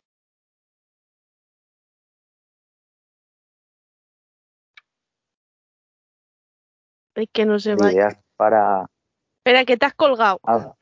Es 7.16 7.28
que 7.32 7.46
no 7.46 7.58
se 7.58 7.74
va. 7.74 7.90
para. 8.36 8.90
Espera, 9.38 9.64
que 9.64 9.76
te 9.78 9.86
has 9.86 9.94
colgado. 9.94 10.38
Ah. 10.44 10.74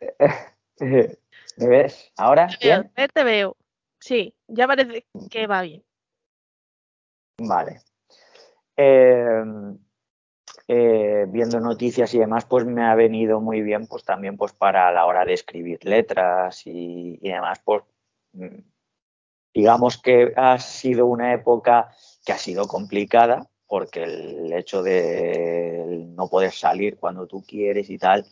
¿Me 0.80 1.66
ves? 1.68 2.12
¿Ahora? 2.16 2.48
Te 2.58 2.68
veo, 2.68 3.08
te 3.12 3.24
veo. 3.24 3.56
Sí, 4.00 4.34
ya 4.46 4.66
parece 4.66 5.06
que 5.30 5.46
va 5.46 5.62
bien. 5.62 5.84
Vale. 7.40 7.82
Em, 8.76 9.78
eh, 10.66 11.26
viendo 11.28 11.60
noticias 11.60 12.12
y 12.14 12.18
demás, 12.18 12.44
pues 12.46 12.64
me 12.64 12.84
ha 12.84 12.94
venido 12.94 13.40
muy 13.40 13.62
bien, 13.62 13.86
pues 13.86 14.04
también 14.04 14.36
pues 14.36 14.52
para 14.52 14.90
la 14.92 15.06
hora 15.06 15.24
de 15.24 15.34
escribir 15.34 15.84
letras 15.84 16.66
y, 16.66 17.18
y 17.22 17.30
demás, 17.30 17.60
pues 17.64 17.82
mm, 18.32 18.58
digamos 19.54 19.98
que 19.98 20.32
ha 20.36 20.58
sido 20.58 21.06
una 21.06 21.32
época 21.34 21.90
que 22.24 22.32
ha 22.32 22.38
sido 22.38 22.66
complicada, 22.66 23.48
porque 23.68 24.02
el 24.02 24.52
hecho 24.52 24.82
de 24.82 26.06
no 26.08 26.28
poder 26.28 26.52
salir 26.52 26.98
cuando 26.98 27.26
tú 27.26 27.44
quieres 27.46 27.90
y 27.90 27.98
tal 27.98 28.26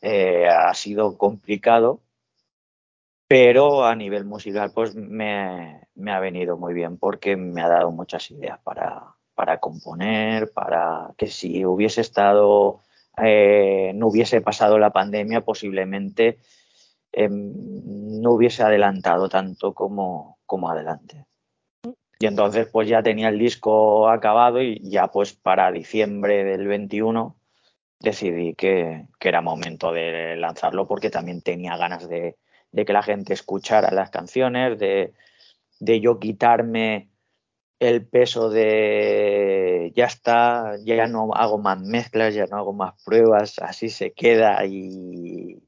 eh, 0.00 0.46
ha 0.48 0.72
sido 0.74 1.18
complicado, 1.18 2.00
pero 3.26 3.84
a 3.84 3.96
nivel 3.96 4.24
musical 4.24 4.70
pues 4.72 4.94
me, 4.94 5.80
ha 6.06 6.20
venido 6.20 6.56
muy 6.56 6.72
bien 6.72 6.98
porque 6.98 7.36
me 7.36 7.62
ha 7.62 7.68
dado 7.68 7.90
muchas 7.90 8.30
ideas 8.30 8.60
para, 8.62 9.13
para 9.34 9.58
componer, 9.58 10.50
para 10.52 11.12
que 11.16 11.26
si 11.26 11.64
hubiese 11.64 12.00
estado, 12.00 12.80
eh, 13.22 13.92
no 13.94 14.08
hubiese 14.08 14.40
pasado 14.40 14.78
la 14.78 14.90
pandemia, 14.90 15.42
posiblemente 15.42 16.38
em, 17.12 17.52
no 18.22 18.32
hubiese 18.32 18.62
adelantado 18.62 19.28
tanto 19.28 19.74
como, 19.74 20.38
como 20.46 20.70
adelante. 20.70 21.26
Y 22.18 22.26
entonces 22.26 22.68
pues 22.72 22.88
ya 22.88 23.02
tenía 23.02 23.28
el 23.28 23.38
disco 23.38 24.08
acabado 24.08 24.62
y 24.62 24.80
ya 24.82 25.08
pues 25.08 25.32
para 25.34 25.70
diciembre 25.72 26.44
del 26.44 26.66
21 26.66 27.36
decidí 28.00 28.54
que, 28.54 29.06
era 29.20 29.40
momento 29.40 29.90
de 29.92 30.36
lanzarlo 30.36 30.86
porque 30.86 31.10
también 31.10 31.40
tenía 31.40 31.76
ganas 31.76 32.08
de, 32.08 32.36
que 32.74 32.92
la 32.92 33.02
gente 33.02 33.32
escuchara 33.32 33.90
las 33.90 34.10
canciones, 34.10 34.78
de, 34.78 35.12
yo 35.80 36.18
quitarme 36.20 37.08
el 37.78 38.06
peso 38.06 38.50
de 38.50 39.92
ya 39.94 40.06
está, 40.06 40.76
ya 40.84 41.06
no 41.06 41.32
hago 41.34 41.58
más 41.58 41.80
mezclas, 41.80 42.34
ya 42.34 42.46
no 42.46 42.56
hago 42.56 42.72
más 42.72 42.94
pruebas, 43.04 43.58
así 43.58 43.88
se 43.88 44.12
queda 44.12 44.64
y 44.64 45.62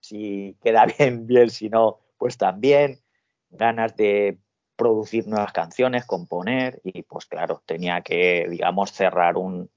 si 0.00 0.56
queda 0.62 0.86
bien, 0.98 1.26
bien, 1.26 1.50
si 1.50 1.68
no, 1.68 2.00
pues 2.18 2.36
también. 2.36 3.00
Ganas 3.50 3.94
de 3.96 4.38
producir 4.76 5.28
nuevas 5.28 5.52
canciones, 5.52 6.04
componer 6.06 6.80
y 6.82 7.02
pues 7.02 7.26
claro, 7.26 7.62
tenía 7.64 8.00
que, 8.00 8.46
digamos, 8.50 8.92
cerrar 8.92 9.36
un, 9.36 9.70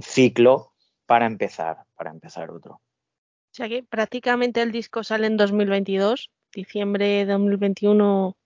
ciclo 0.00 0.72
para 1.06 1.26
empezar, 1.26 1.84
para 1.94 2.10
empezar 2.10 2.50
otro. 2.50 2.74
O 2.74 3.54
sea 3.54 3.68
que 3.68 3.82
prácticamente 3.82 4.62
el 4.62 4.72
disco 4.72 5.04
sale 5.04 5.26
en 5.26 5.36
2022, 5.36 6.30
diciembre 6.54 7.06
de 7.06 7.26
2021, 7.26 8.36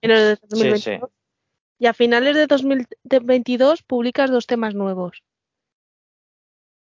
de 0.00 0.38
2022, 0.48 1.10
y 1.80 1.86
a 1.86 1.94
finales 1.94 2.36
de 2.36 2.46
2022 2.46 3.82
publicas 3.82 4.30
dos 4.30 4.46
temas 4.46 4.74
nuevos. 4.74 5.24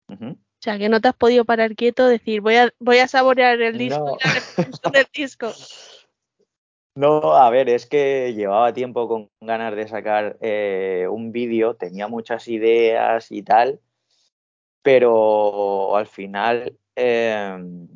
O 0.09 0.35
sea 0.61 0.79
que 0.79 0.89
no 0.89 1.03
te 1.03 1.09
has 1.09 1.15
podido 1.15 1.45
parar 1.45 1.77
quieto, 1.77 2.09
decir 2.09 2.41
voy 2.41 2.57
a, 2.57 2.73
voy 2.81 2.99
a 2.99 3.07
saborear 3.07 3.61
el 3.61 3.77
disco 3.77 4.17
del 4.93 5.07
disco. 5.15 5.53
No, 6.95 7.35
a 7.35 7.49
ver, 7.49 7.69
es 7.69 7.87
que 7.87 8.35
llevaba 8.35 8.73
tiempo 8.73 9.07
con 9.07 9.31
ganas 9.41 9.77
de 9.77 9.87
sacar 9.87 10.37
eh, 10.41 11.07
un 11.09 11.31
vídeo, 11.31 11.77
tenía 11.77 12.09
muchas 12.09 12.49
ideas 12.49 13.31
y 13.31 13.45
tal, 13.45 13.79
pero 14.83 15.95
al 15.95 16.09
final 16.09 16.77
em, 16.97 17.87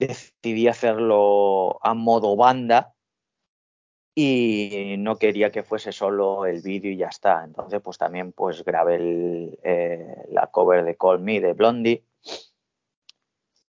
decidí 0.00 0.66
hacerlo 0.66 1.78
a 1.80 1.94
modo 1.94 2.34
banda 2.34 2.92
y 4.20 4.96
no 4.98 5.16
quería 5.16 5.52
que 5.52 5.62
fuese 5.62 5.92
solo 5.92 6.44
el 6.44 6.60
vídeo 6.60 6.90
y 6.90 6.96
ya 6.96 7.06
está. 7.06 7.44
Entonces, 7.44 7.80
pues 7.80 7.98
también 7.98 8.32
pues 8.32 8.64
grabé 8.64 8.98
eh, 9.62 10.24
la 10.30 10.48
cover 10.48 10.84
de 10.84 10.96
Call 10.96 11.20
Me 11.20 11.40
de 11.40 11.52
Blondie 11.52 12.02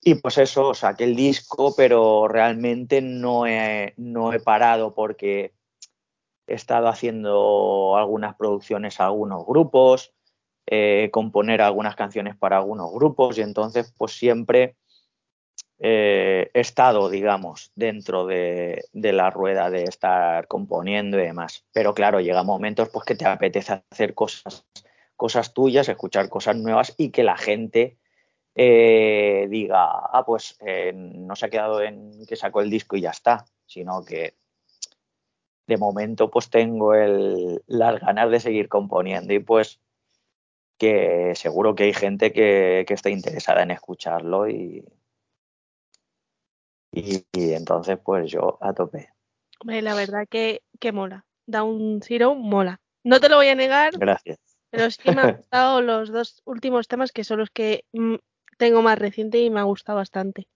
y 0.03 0.15
pues 0.15 0.39
eso, 0.39 0.73
saqué 0.73 1.05
el 1.05 1.15
disco, 1.15 1.75
pero 1.77 2.27
realmente 2.27 3.03
no 3.03 3.47
he, 3.47 3.93
no 3.99 4.33
he 4.33 4.41
parado 4.41 4.95
porque 4.95 5.53
he 6.47 6.55
estado 6.55 6.89
haciendo 6.89 7.99
algunas 7.99 8.35
producciones 8.35 8.99
a 8.99 9.07
algunos 9.07 9.45
grupos, 9.45 10.15
eh, 10.65 11.11
componer 11.13 11.61
algunas 11.61 11.97
canciones 11.97 12.35
para 12.35 12.57
algunos 12.57 12.91
grupos 12.95 13.37
y 13.37 13.43
entonces 13.43 13.93
pues 13.99 14.13
siempre 14.13 14.77
eh, 15.83 16.51
estado, 16.53 17.09
digamos, 17.09 17.73
dentro 17.75 18.27
de, 18.27 18.85
de, 18.93 19.13
la 19.15 19.31
rueda 19.31 19.71
de 19.71 19.85
estar 19.85 20.47
componiendo 20.47 21.19
y 21.19 21.23
demás. 21.23 21.65
Pero 21.73 21.95
claro, 21.95 22.21
llega 22.21 22.43
momentos 22.43 22.91
pues 22.91 23.07
que 23.07 23.15
te 23.15 23.25
apetece 23.25 23.83
hacer 23.91 24.13
cosas, 24.15 24.67
cosas 25.17 25.55
tuyas, 25.55 25.89
escuchar 25.89 26.29
cosas 26.29 26.57
nuevas 26.57 26.95
y 26.99 27.11
que 27.11 27.23
la 27.23 27.39
gente 27.39 27.97
eh, 28.55 29.47
diga, 29.49 29.87
ah, 29.89 30.23
pues 30.27 30.59
eh, 30.61 30.93
no 30.95 31.35
se 31.35 31.47
ha 31.47 31.51
quedado 31.51 31.81
en 31.83 32.27
que 32.27 32.37
sacó 32.37 32.61
el 32.61 32.69
disco 32.69 32.97
y 32.97 33.01
ya 33.01 33.11
está, 33.11 33.47
sino 33.65 34.05
que 34.05 34.35
de 35.67 35.79
momento 35.79 36.31
pues 36.31 36.51
tengo 36.51 36.95
el, 36.95 37.63
las 37.67 38.01
ganas 38.01 38.31
de 38.31 38.41
seguir 38.41 38.69
componiendo 38.69 39.33
y 39.33 39.39
pues 39.39 39.81
que 40.77 41.33
seguro 41.37 41.75
que 41.75 41.85
hay 41.85 41.95
gente 41.95 42.33
que, 42.33 42.85
que 42.87 42.95
está 42.95 43.09
interesada 43.09 43.63
en 43.63 43.71
escucharlo 43.71 44.49
y, 44.49 44.85
y, 46.93 47.25
entonces 47.33 47.99
pues 48.05 48.31
yo 48.31 48.59
a 48.61 48.73
tope. 48.73 49.11
la 49.65 49.95
verdad 49.95 50.27
que, 50.29 50.63
que 50.79 50.93
mola. 50.93 51.25
Down 51.47 52.01
Zero 52.03 52.35
mola. 52.35 52.81
No 53.05 53.21
te 53.21 53.29
lo 53.29 53.37
voy 53.37 53.49
a 53.49 53.55
negar. 53.55 53.99
Gracias. 53.99 54.39
Pero 54.71 54.91
sí 54.91 55.11
me 55.11 55.21
han 55.21 55.37
gustado 55.39 55.83
los 55.83 56.11
dos 56.13 56.43
últimos 56.45 56.89
temas 56.89 57.13
que 57.13 57.25
son 57.25 57.39
los 57.39 57.51
que 57.51 57.85
mm, 57.93 58.17
tengo 58.57 58.83
más 58.83 58.99
reciente 58.99 59.39
y 59.39 59.51
me 59.51 59.61
ha 59.61 59.65
gustado 59.65 59.99
bastante. 59.99 60.47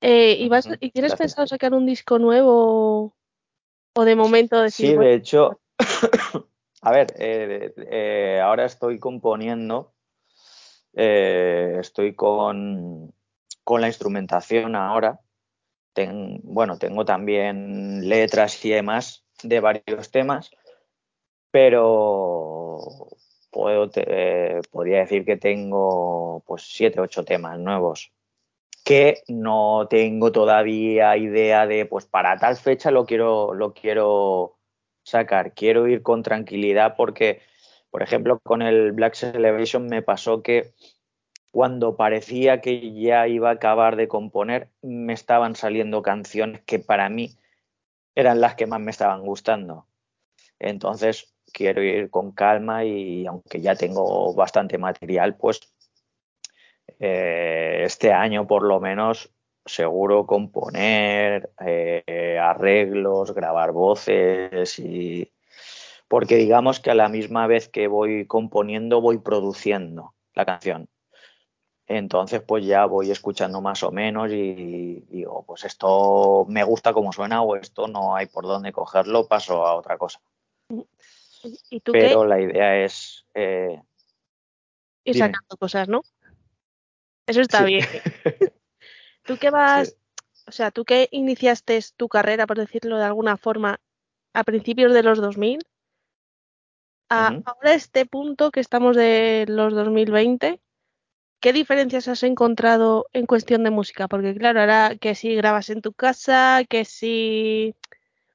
Eh, 0.00 0.36
¿y, 0.38 0.48
vas, 0.48 0.68
¿Y 0.80 0.90
tienes 0.90 1.14
pensado 1.14 1.46
sacar 1.46 1.72
un 1.72 1.86
disco 1.86 2.18
nuevo 2.18 3.14
o 3.94 4.04
de 4.04 4.16
momento 4.16 4.60
decir? 4.60 4.90
Sí, 4.90 4.96
de 4.96 5.14
hecho, 5.14 5.60
a 6.82 6.90
ver, 6.90 7.14
eh, 7.18 7.72
eh, 7.90 8.40
ahora 8.44 8.66
estoy 8.66 8.98
componiendo, 8.98 9.94
estoy 10.92 12.14
con, 12.14 13.14
con 13.64 13.80
la 13.80 13.86
instrumentación 13.86 14.76
ahora. 14.76 15.20
Bueno, 16.42 16.78
tengo 16.78 17.04
también 17.04 18.08
letras 18.08 18.64
y 18.64 18.70
demás 18.70 19.24
de 19.42 19.60
varios 19.60 20.10
temas, 20.10 20.50
pero 21.50 22.78
puedo 23.50 23.90
eh, 23.94 24.60
podría 24.70 25.00
decir 25.00 25.24
que 25.24 25.36
tengo 25.36 26.42
pues 26.46 26.62
siete, 26.62 27.00
ocho 27.00 27.24
temas 27.24 27.58
nuevos 27.58 28.12
que 28.84 29.22
no 29.28 29.86
tengo 29.88 30.30
todavía 30.30 31.16
idea 31.16 31.66
de 31.66 31.86
pues 31.86 32.04
para 32.04 32.36
tal 32.38 32.56
fecha 32.56 32.90
lo 32.90 33.06
quiero 33.06 33.54
lo 33.54 33.72
quiero 33.72 34.58
sacar. 35.02 35.54
Quiero 35.54 35.88
ir 35.88 36.02
con 36.02 36.22
tranquilidad 36.22 36.94
porque 36.96 37.40
por 37.90 38.02
ejemplo 38.02 38.38
con 38.40 38.60
el 38.62 38.92
Black 38.92 39.14
Celebration 39.14 39.86
me 39.86 40.02
pasó 40.02 40.42
que 40.42 40.74
cuando 41.54 41.96
parecía 41.96 42.60
que 42.60 42.92
ya 42.92 43.28
iba 43.28 43.48
a 43.48 43.52
acabar 43.52 43.94
de 43.94 44.08
componer 44.08 44.68
me 44.82 45.12
estaban 45.12 45.54
saliendo 45.54 46.02
canciones 46.02 46.62
que 46.62 46.80
para 46.80 47.08
mí 47.08 47.30
eran 48.16 48.40
las 48.40 48.56
que 48.56 48.66
más 48.66 48.80
me 48.80 48.90
estaban 48.90 49.22
gustando 49.22 49.86
entonces 50.58 51.34
quiero 51.52 51.82
ir 51.82 52.10
con 52.10 52.32
calma 52.32 52.84
y 52.84 53.26
aunque 53.26 53.60
ya 53.60 53.74
tengo 53.76 54.34
bastante 54.34 54.78
material, 54.78 55.36
pues 55.36 55.60
eh, 56.98 57.82
este 57.84 58.12
año 58.12 58.46
por 58.46 58.64
lo 58.64 58.80
menos 58.80 59.30
seguro 59.64 60.26
componer 60.26 61.50
eh, 61.64 62.38
arreglos, 62.40 63.34
grabar 63.34 63.72
voces 63.72 64.78
y 64.78 65.32
porque 66.08 66.36
digamos 66.36 66.80
que 66.80 66.90
a 66.90 66.94
la 66.94 67.08
misma 67.08 67.46
vez 67.46 67.68
que 67.68 67.88
voy 67.88 68.26
componiendo 68.26 69.00
voy 69.00 69.18
produciendo 69.18 70.14
la 70.34 70.44
canción. 70.44 70.88
Entonces, 71.86 72.40
pues 72.40 72.64
ya 72.64 72.86
voy 72.86 73.10
escuchando 73.10 73.60
más 73.60 73.82
o 73.82 73.90
menos 73.90 74.30
y 74.32 75.04
digo, 75.10 75.44
pues 75.46 75.64
esto 75.64 76.46
me 76.48 76.64
gusta 76.64 76.94
como 76.94 77.12
suena 77.12 77.42
o 77.42 77.56
esto 77.56 77.88
no 77.88 78.16
hay 78.16 78.26
por 78.26 78.44
dónde 78.44 78.72
cogerlo, 78.72 79.26
paso 79.26 79.66
a 79.66 79.74
otra 79.74 79.98
cosa. 79.98 80.20
¿Y 81.68 81.80
tú 81.80 81.92
Pero 81.92 82.24
la 82.24 82.40
idea 82.40 82.82
es... 82.82 83.26
Eh, 83.34 83.82
ir 85.04 85.18
sacando 85.18 85.56
cosas, 85.58 85.88
¿no? 85.88 86.00
Eso 87.26 87.42
está 87.42 87.64
bien. 87.64 87.84
¿Tú 89.24 89.36
qué 89.38 89.50
vas, 89.50 89.96
o 90.46 90.52
sea, 90.52 90.70
tú 90.70 90.84
que 90.84 91.08
iniciaste 91.10 91.78
tu 91.96 92.08
carrera, 92.08 92.46
por 92.46 92.58
decirlo 92.58 92.96
de 92.96 93.04
alguna 93.04 93.36
forma, 93.36 93.78
a 94.32 94.44
principios 94.44 94.92
de 94.94 95.02
los 95.02 95.18
2000, 95.20 95.60
a 97.10 97.28
ahora 97.44 97.74
este 97.74 98.06
punto 98.06 98.50
que 98.50 98.60
estamos 98.60 98.96
de 98.96 99.44
los 99.48 99.74
2020, 99.74 100.60
¿qué 101.44 101.52
diferencias 101.52 102.08
has 102.08 102.22
encontrado 102.22 103.06
en 103.12 103.26
cuestión 103.26 103.64
de 103.64 103.70
música? 103.70 104.08
Porque 104.08 104.34
claro, 104.34 104.60
ahora 104.60 104.96
que 104.98 105.14
si 105.14 105.34
grabas 105.34 105.68
en 105.68 105.82
tu 105.82 105.92
casa, 105.92 106.62
que 106.66 106.86
si 106.86 107.74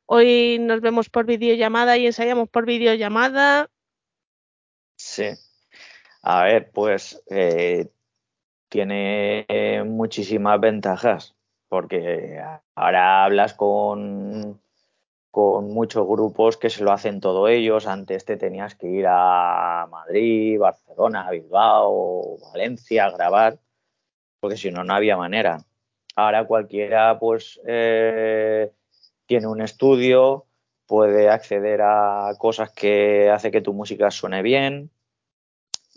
hoy 0.05 0.59
nos 0.59 0.79
vemos 0.79 1.09
por 1.09 1.25
videollamada 1.25 1.97
y 1.97 2.05
ensayamos 2.05 2.49
por 2.49 2.67
videollamada. 2.67 3.67
Sí. 4.95 5.31
A 6.21 6.43
ver, 6.43 6.69
pues 6.69 7.19
eh, 7.31 7.89
tiene 8.69 9.47
muchísimas 9.87 10.59
ventajas, 10.59 11.35
porque 11.67 12.39
ahora 12.75 13.23
hablas 13.25 13.55
con, 13.55 14.61
con 15.31 15.71
muchos 15.73 16.07
grupos 16.07 16.57
que 16.57 16.69
se 16.69 16.83
lo 16.83 16.91
hacen 16.91 17.21
todo 17.21 17.47
ellos. 17.47 17.87
Antes 17.87 18.25
te 18.25 18.37
tenías 18.37 18.75
que 18.75 18.87
ir 18.87 19.05
a 19.07 19.87
Madrid, 19.89 20.59
Barcelona, 20.59 21.29
Bilbao, 21.29 22.37
Valencia 22.51 23.05
a 23.05 23.11
grabar, 23.11 23.59
porque 24.39 24.57
si 24.57 24.71
no, 24.71 24.83
no 24.83 24.93
había 24.93 25.17
manera. 25.17 25.63
Ahora 26.15 26.45
cualquiera, 26.45 27.19
pues, 27.19 27.59
eh, 27.65 28.71
tiene 29.25 29.47
un 29.47 29.61
estudio, 29.61 30.45
puede 30.85 31.29
acceder 31.29 31.81
a 31.81 32.33
cosas 32.37 32.71
que 32.71 33.29
hace 33.29 33.51
que 33.51 33.61
tu 33.61 33.73
música 33.73 34.11
suene 34.11 34.41
bien, 34.41 34.91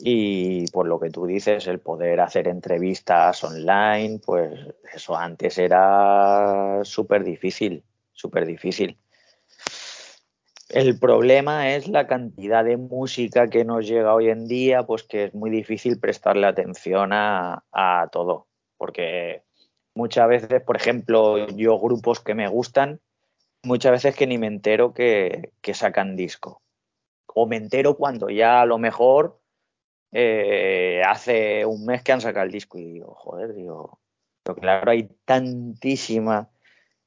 y 0.05 0.66
por 0.73 0.88
lo 0.88 0.99
que 0.99 1.11
tú 1.11 1.27
dices, 1.27 1.66
el 1.66 1.79
poder 1.79 2.21
hacer 2.21 2.49
entrevistas 2.49 3.45
online, 3.45 4.21
pues 4.25 4.59
eso 4.92 5.16
antes 5.16 5.59
era 5.59 6.81
súper 6.83 7.23
difícil, 7.23 7.85
súper 8.12 8.47
difícil. 8.47 8.99
El 10.72 10.98
problema 10.98 11.74
es 11.74 11.87
la 11.87 12.06
cantidad 12.06 12.64
de 12.64 12.78
música 12.78 13.48
que 13.48 13.62
nos 13.62 13.87
llega 13.87 14.14
hoy 14.14 14.30
en 14.30 14.48
día, 14.48 14.85
pues 14.85 15.02
que 15.02 15.24
es 15.24 15.35
muy 15.35 15.50
difícil 15.50 16.00
prestarle 16.00 16.46
atención 16.46 17.12
a, 17.12 17.62
a 17.70 18.08
todo, 18.11 18.46
porque 18.78 19.42
muchas 19.94 20.26
veces, 20.28 20.62
por 20.62 20.76
ejemplo, 20.76 21.46
yo 21.48 21.78
grupos 21.78 22.20
que 22.20 22.35
me 22.35 22.48
gustan, 22.48 23.00
muchas 23.62 23.92
veces 23.92 24.16
que 24.16 24.26
ni 24.26 24.38
me 24.38 24.46
entero 24.46 24.94
que, 24.94 25.52
que 25.61 25.74
sacan 25.74 26.16
disco. 26.16 26.62
O 27.26 27.46
me 27.46 27.56
entero 27.56 27.98
cuando 27.98 28.30
ya 28.30 28.62
a 28.62 28.66
lo 28.66 28.78
mejor 28.78 29.42
eh, 30.11 31.02
hace 31.06 31.66
un 31.66 31.85
mes 31.85 32.02
que 32.02 32.12
han 32.12 32.22
sacado 32.22 32.46
el 32.46 32.52
disco 32.52 32.78
y 32.78 32.85
digo, 32.85 33.14
joder, 33.14 33.52
digo, 33.52 34.00
pero 34.42 34.56
claro, 34.56 34.90
hay 34.90 35.08
tantísima 35.26 36.48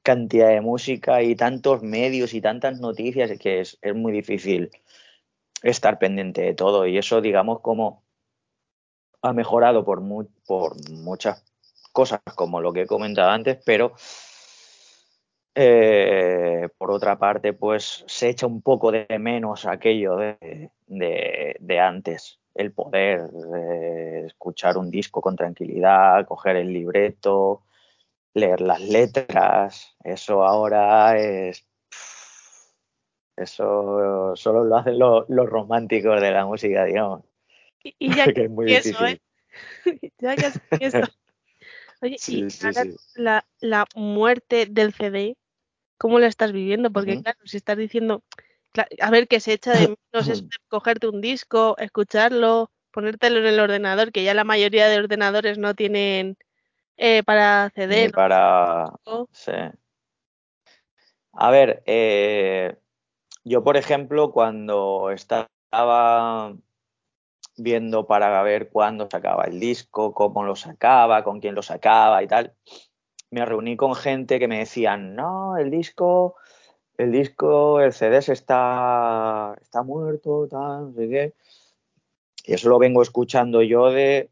cantidad 0.05 0.49
de 0.49 0.61
música 0.61 1.23
y 1.23 1.35
tantos 1.35 1.81
medios 1.81 2.35
y 2.35 2.39
tantas 2.39 2.79
noticias 2.79 3.31
que 3.39 3.61
es, 3.61 3.79
muy 3.95 4.11
difícil 4.13 4.69
estar 5.63 5.97
pendiente 5.97 6.43
de 6.43 6.53
todo. 6.53 6.85
Y 6.85 6.97
eso 6.99 7.21
digamos 7.21 7.61
como 7.61 8.03
ha 9.23 9.33
mejorado 9.33 9.83
por, 9.83 10.03
por 10.45 10.91
muchas 10.91 11.43
cosas 11.91 12.21
como 12.35 12.61
lo 12.61 12.71
que 12.71 12.81
he 12.81 12.87
comentado 12.87 13.31
antes, 13.31 13.57
pero 13.65 13.93
eh, 15.55 16.69
por 16.77 16.91
otra 16.91 17.17
parte, 17.17 17.53
pues 17.53 18.03
se 18.05 18.29
echa 18.29 18.45
un 18.45 18.61
poco 18.61 18.91
de 18.91 19.07
menos 19.17 19.65
aquello 19.65 20.17
de, 20.17 21.79
antes 21.79 22.39
el 22.53 22.73
poder 22.73 23.23
de 23.31 24.27
escuchar 24.27 24.77
un 24.77 24.91
disco 24.91 25.19
con 25.19 25.35
tranquilidad, 25.35 26.27
coger 26.27 26.57
el 26.57 26.71
libreto, 26.71 27.63
leer 28.35 28.61
las 28.61 28.81
letras, 28.81 29.95
eso 30.03 30.43
ahora 30.43 31.17
es... 31.17 31.65
Eso 33.37 34.33
solo 34.35 34.63
lo 34.63 34.77
hacen 34.77 34.97
los, 34.97 35.27
románticos 35.27 36.21
de 36.21 36.31
la 36.31 36.45
música, 36.45 36.85
digamos. 36.85 37.23
Y, 37.83 38.15
ya 38.15 38.25
que 38.33 38.43
es 38.45 38.49
muy 38.49 38.65
difícil. 38.65 38.95
¿eh? 39.05 39.19
ya 40.19 40.35
que 40.35 40.51
eso. 40.79 40.99
Oye, 42.01 42.17
y 42.27 42.47
La, 43.15 43.45
la, 43.59 43.85
muerte 43.95 44.67
del 44.69 44.93
CD, 44.93 45.35
¿cómo 45.97 46.19
la 46.19 46.27
estás 46.27 46.51
viviendo? 46.51 46.91
Porque 46.91 47.21
claro, 47.21 47.39
si 47.45 47.57
estás 47.57 47.77
diciendo, 47.77 48.23
a 49.01 49.11
ver, 49.11 49.27
que 49.27 49.39
se 49.39 49.53
echa 49.53 49.71
de 49.73 49.95
menos 50.13 50.27
es 50.27 50.45
cogerte 50.69 51.07
un 51.07 51.19
disco, 51.19 51.75
escucharlo, 51.77 52.71
ponértelo 52.91 53.39
en 53.39 53.47
el 53.47 53.59
ordenador, 53.59 54.11
que 54.11 54.23
ya 54.23 54.33
la 54.33 54.43
mayoría 54.43 54.87
de 54.87 54.99
ordenadores 54.99 55.57
no 55.57 55.73
tienen 55.73 56.37
eh, 56.97 57.23
para 57.23 57.65
acceder. 57.65 58.11
para. 58.11 58.93
Sí. 59.31 59.51
A 61.33 61.51
ver, 61.51 61.83
eh, 61.85 62.77
yo 63.43 63.63
por 63.63 63.77
ejemplo, 63.77 64.31
cuando 64.31 65.11
estaba 65.11 66.55
viendo 67.57 68.05
para 68.05 68.41
ver 68.43 68.69
cuándo 68.69 69.07
sacaba 69.09 69.45
el 69.45 69.59
disco, 69.59 70.13
cómo 70.13 70.43
lo 70.43 70.55
sacaba, 70.55 71.23
con 71.23 71.39
quién 71.39 71.55
lo 71.55 71.61
sacaba 71.61 72.23
y 72.23 72.27
tal, 72.27 72.53
me 73.31 73.45
reuní 73.45 73.75
con 73.75 73.95
gente 73.95 74.39
que 74.39 74.47
me 74.47 74.59
decían, 74.59 75.15
no, 75.15 75.57
el 75.57 75.71
disco 75.71 76.35
el 76.97 77.11
disco, 77.11 77.81
el 77.81 77.93
CD 77.93 78.17
está, 78.17 79.55
está 79.61 79.83
muerto, 79.83 80.47
tal, 80.49 80.87
no 80.87 80.93
sé 80.93 81.09
qué. 81.09 81.33
Y 82.45 82.53
eso 82.53 82.69
lo 82.69 82.79
vengo 82.79 83.01
escuchando 83.01 83.61
yo 83.61 83.89
de, 83.89 84.29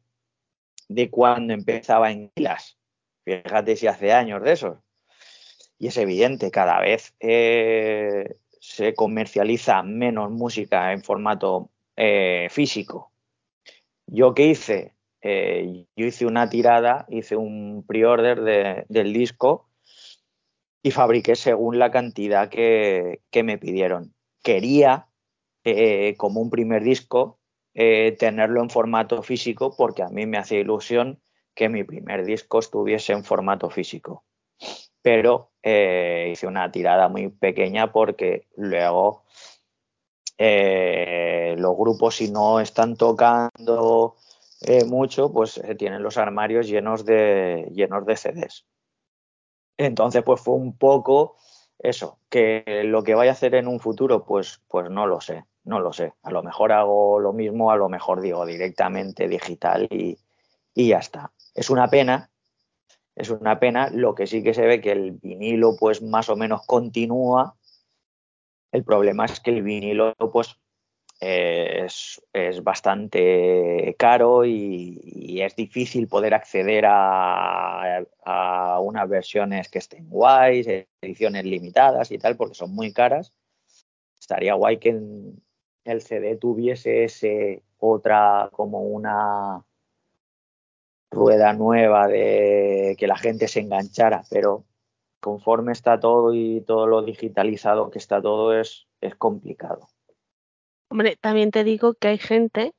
de 0.94 1.10
cuando 1.10 1.54
empezaba 1.54 2.12
en 2.12 2.30
Kilas. 2.30 2.78
Fíjate 3.26 3.76
si 3.76 3.88
hace 3.88 4.12
años 4.12 4.44
de 4.44 4.52
eso. 4.52 4.84
Y 5.80 5.88
es 5.88 5.98
evidente, 5.98 6.52
cada 6.52 6.80
vez 6.80 7.14
eh, 7.20 8.36
se 8.60 8.94
comercializa 8.94 9.82
menos 9.84 10.32
música 10.32 10.94
en 10.94 11.04
formato 11.04 11.70
eh, 11.96 12.48
físico. 12.52 13.12
¿Yo 14.06 14.34
qué 14.34 14.48
hice? 14.48 14.94
Eh, 15.22 15.86
yo 15.96 16.06
hice 16.06 16.26
una 16.26 16.50
tirada, 16.50 17.06
hice 17.10 17.36
un 17.36 17.84
pre-order 17.88 18.86
del 18.88 19.14
disco 19.14 19.70
y 20.84 20.92
fabriqué 20.92 21.36
según 21.36 21.80
la 21.80 21.92
cantidad 21.92 22.50
que, 22.50 23.22
me 23.44 23.58
pidieron. 23.58 24.14
Quería, 24.44 25.08
como 26.18 26.42
un 26.42 26.50
primer 26.50 26.84
disco, 26.84 27.40
eh, 27.74 28.16
tenerlo 28.18 28.62
en 28.62 28.70
formato 28.70 29.22
físico 29.24 29.76
porque 29.76 30.04
a 30.04 30.10
mí 30.10 30.26
me 30.26 30.38
hacía 30.38 30.60
ilusión 30.60 31.22
que 31.56 31.70
mi 31.70 31.84
primer 31.84 32.26
disco 32.26 32.60
estuviese 32.60 33.14
en 33.14 33.24
formato 33.24 33.70
físico. 33.70 34.24
Pero 35.02 35.52
eh, 35.62 36.30
hice 36.32 36.48
una 36.48 36.72
tirada 36.72 37.10
muy 37.10 37.30
pequeña 37.30 37.92
porque 37.92 38.48
luego 38.56 39.24
los 40.38 41.78
grupos 41.78 42.16
si 42.18 42.30
no 42.30 42.60
están 42.60 42.98
tocando 42.98 44.16
mucho, 44.88 45.32
pues 45.32 45.62
tienen 45.78 46.04
los 46.04 46.18
armarios 46.18 46.68
llenos 46.68 47.06
de, 47.06 47.70
llenos 47.72 48.06
de 48.06 48.18
CDs. 48.18 48.66
Entonces, 49.78 50.24
pues 50.24 50.42
fue 50.42 50.56
un 50.56 50.78
poco 50.78 51.38
eso, 51.80 52.20
que 52.30 52.64
lo 52.86 53.04
que 53.04 53.16
vaya 53.16 53.32
a 53.32 53.34
hacer 53.34 53.56
en 53.56 53.68
un 53.68 53.80
futuro, 53.80 54.24
pues, 54.26 54.62
pues 54.68 54.90
no 54.90 55.08
lo 55.08 55.20
sé, 55.20 55.44
no 55.64 55.80
lo 55.80 55.94
sé. 55.94 56.14
A 56.24 56.32
lo 56.32 56.44
mejor 56.44 56.72
hago 56.72 57.20
lo 57.20 57.34
mismo, 57.34 57.72
a 57.72 57.78
lo 57.78 57.90
mejor 57.90 58.22
digo 58.22 58.46
directamente 58.46 59.28
digital 59.28 59.88
y, 59.90 60.18
y 60.74 60.90
ya 60.90 61.00
está. 61.00 61.32
Es 61.54 61.70
una 61.70 61.88
pena, 61.90 62.30
es 63.16 63.30
una 63.30 63.60
pena. 63.60 63.90
Lo 63.90 64.16
que 64.16 64.28
sí 64.28 64.44
que 64.44 64.54
se 64.54 64.66
ve 64.66 64.82
que 64.82 64.92
el 64.92 65.12
vinilo, 65.12 65.76
pues 65.78 66.02
más 66.02 66.30
o 66.30 66.36
menos 66.36 66.66
continúa. 66.66 67.56
El 68.72 68.84
problema 68.84 69.26
es 69.26 69.40
que 69.40 69.52
el 69.52 69.62
vinilo, 69.62 70.14
pues 70.32 70.58
es, 71.24 72.64
bastante 72.64 73.96
caro 73.98 74.46
y, 74.46 75.42
es 75.42 75.56
difícil 75.56 76.08
poder 76.08 76.34
acceder 76.34 76.86
a, 76.88 78.06
unas 78.82 79.10
versiones 79.10 79.70
que 79.70 79.80
estén 79.80 80.10
guays, 80.10 80.68
ediciones 81.02 81.46
limitadas 81.46 82.12
y 82.12 82.18
tal, 82.18 82.38
porque 82.38 82.56
son 82.56 82.74
muy 82.74 82.94
caras. 82.94 83.34
Estaría 84.20 84.54
guay 84.54 84.78
que 84.78 85.00
el 85.86 86.02
CD 86.02 86.36
tuviese 86.38 87.04
ese 87.04 87.64
otra 87.78 88.50
como 88.52 88.82
una 88.82 89.64
rueda 91.12 91.54
nueva 91.54 92.08
de 92.08 92.96
que 92.98 93.08
la 93.08 93.18
gente 93.18 93.48
se 93.48 93.60
enganchara, 93.60 94.24
pero 94.30 94.66
conforme 95.20 95.72
está 95.72 96.00
todo 96.00 96.34
y 96.34 96.62
todo 96.62 96.88
lo 96.88 97.02
digitalizado 97.04 97.92
que 97.92 98.00
está 98.00 98.22
todo 98.22 98.60
es, 98.60 98.88
es 99.02 99.16
complicado. 99.16 99.88
Hombre, 100.90 101.16
también 101.16 101.52
te 101.52 101.64
digo 101.64 101.94
que 101.94 102.10
hay 102.10 102.18
gente 102.18 102.74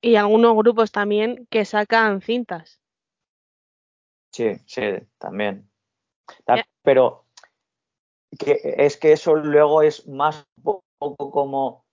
y 0.00 0.16
algunos 0.16 0.56
grupos 0.56 0.92
también 0.92 1.46
que 1.50 1.64
sacan 1.64 2.20
cintas. 2.20 2.80
Sí, 4.32 4.56
sí, 4.66 4.82
también. 5.18 5.70
Pero 6.82 7.26
que 8.38 8.60
es 8.78 8.96
que 8.96 9.12
eso 9.12 9.34
luego 9.36 9.82
es 9.82 10.08
más 10.08 10.46
poco 10.62 11.30
como 11.30 11.84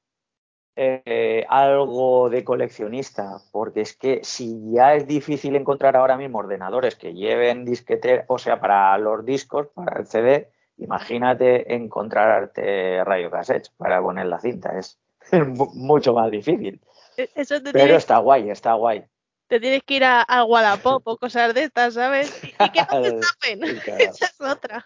eh, 0.81 1.45
algo 1.49 2.29
de 2.29 2.45
coleccionista, 2.45 3.41
porque 3.51 3.81
es 3.81 3.97
que 3.97 4.21
si 4.23 4.71
ya 4.71 4.95
es 4.95 5.05
difícil 5.05 5.57
encontrar 5.57 5.97
ahora 5.97 6.15
mismo 6.15 6.39
ordenadores 6.39 6.95
que 6.95 7.13
lleven 7.13 7.65
disquete, 7.65 8.23
o 8.27 8.37
sea, 8.37 8.61
para 8.61 8.97
los 8.97 9.25
discos, 9.25 9.67
para 9.75 9.99
el 9.99 10.07
CD, 10.07 10.49
imagínate 10.77 11.75
encontrarte 11.75 13.03
radiocassettes 13.03 13.71
para 13.71 14.01
poner 14.01 14.27
la 14.27 14.39
cinta, 14.39 14.79
es 14.79 14.97
mucho 15.73 16.13
más 16.13 16.31
difícil. 16.31 16.79
E-, 17.17 17.29
Pero 17.73 17.97
está 17.97 18.19
guay, 18.19 18.49
está 18.49 18.73
guay. 18.75 19.03
Te 19.47 19.59
tienes 19.59 19.83
que 19.83 19.95
ir 19.95 20.05
a, 20.05 20.21
a 20.21 20.45
Wallapop 20.45 21.05
o 21.05 21.17
cosas 21.17 21.53
de 21.53 21.63
estas, 21.63 21.95
¿sabes? 21.95 22.41
Y, 22.41 22.53
que 22.53 22.79
no 22.79 23.01
te 23.01 23.11
tapen. 23.19 23.63
Esa 23.99 24.25
es 24.27 24.39
otra. 24.39 24.85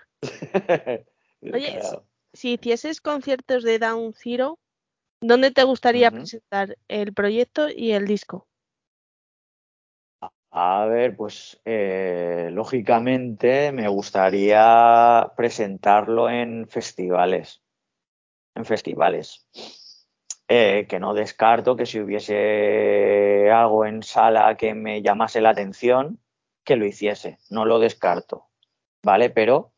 Oye, 1.41 1.79
si 2.33 2.53
hicieses 2.53 2.99
conciertos 2.99 3.63
de 3.63 3.77
Down 3.77 4.13
Zero, 4.13 4.57
¿dónde 5.23 5.51
te 5.51 5.63
gustaría 5.63 6.11
presentar 6.11 6.77
el 6.87 7.13
proyecto 7.13 7.67
y 7.69 7.91
el 7.91 8.05
disco? 8.05 8.47
A 10.51 10.85
ver, 10.85 11.15
pues 11.15 11.59
eh, 11.65 12.49
lógicamente 12.51 13.71
me 13.71 13.87
gustaría 13.87 15.31
presentarlo 15.35 16.29
en 16.29 16.67
festivales. 16.67 17.63
En 18.53 18.63
festivales. 18.63 19.47
Eh, 20.47 20.85
que 20.87 20.99
no 20.99 21.15
descarto 21.15 21.75
que 21.75 21.87
si 21.87 21.99
hubiese 21.99 23.49
algo 23.49 23.85
en 23.85 24.03
sala 24.03 24.55
que 24.55 24.75
me 24.75 25.01
llamase 25.01 25.41
la 25.41 25.49
atención, 25.49 26.19
que 26.63 26.75
lo 26.75 26.85
hiciese. 26.85 27.39
No 27.49 27.65
lo 27.65 27.79
descarto. 27.79 28.49
¿Vale? 29.01 29.31
Pero 29.31 29.73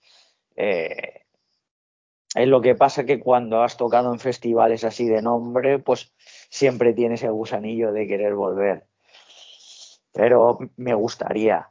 eh, 0.58 1.25
es 2.36 2.48
lo 2.50 2.62
que 2.62 2.76
pasa 2.76 3.06
que 3.06 3.20
cuando 3.20 3.64
has 3.64 3.78
tocado 3.78 4.12
en 4.12 4.20
festivales 4.20 4.84
así 4.84 5.08
de 5.08 5.22
nombre, 5.22 5.80
pues 5.80 6.14
siempre 6.50 6.94
tienes 6.94 7.24
el 7.24 7.32
gusanillo 7.32 7.94
de 7.94 8.08
querer 8.08 8.36
volver. 8.36 8.86
Pero 10.12 10.60
me 10.76 10.94
gustaría. 10.94 11.70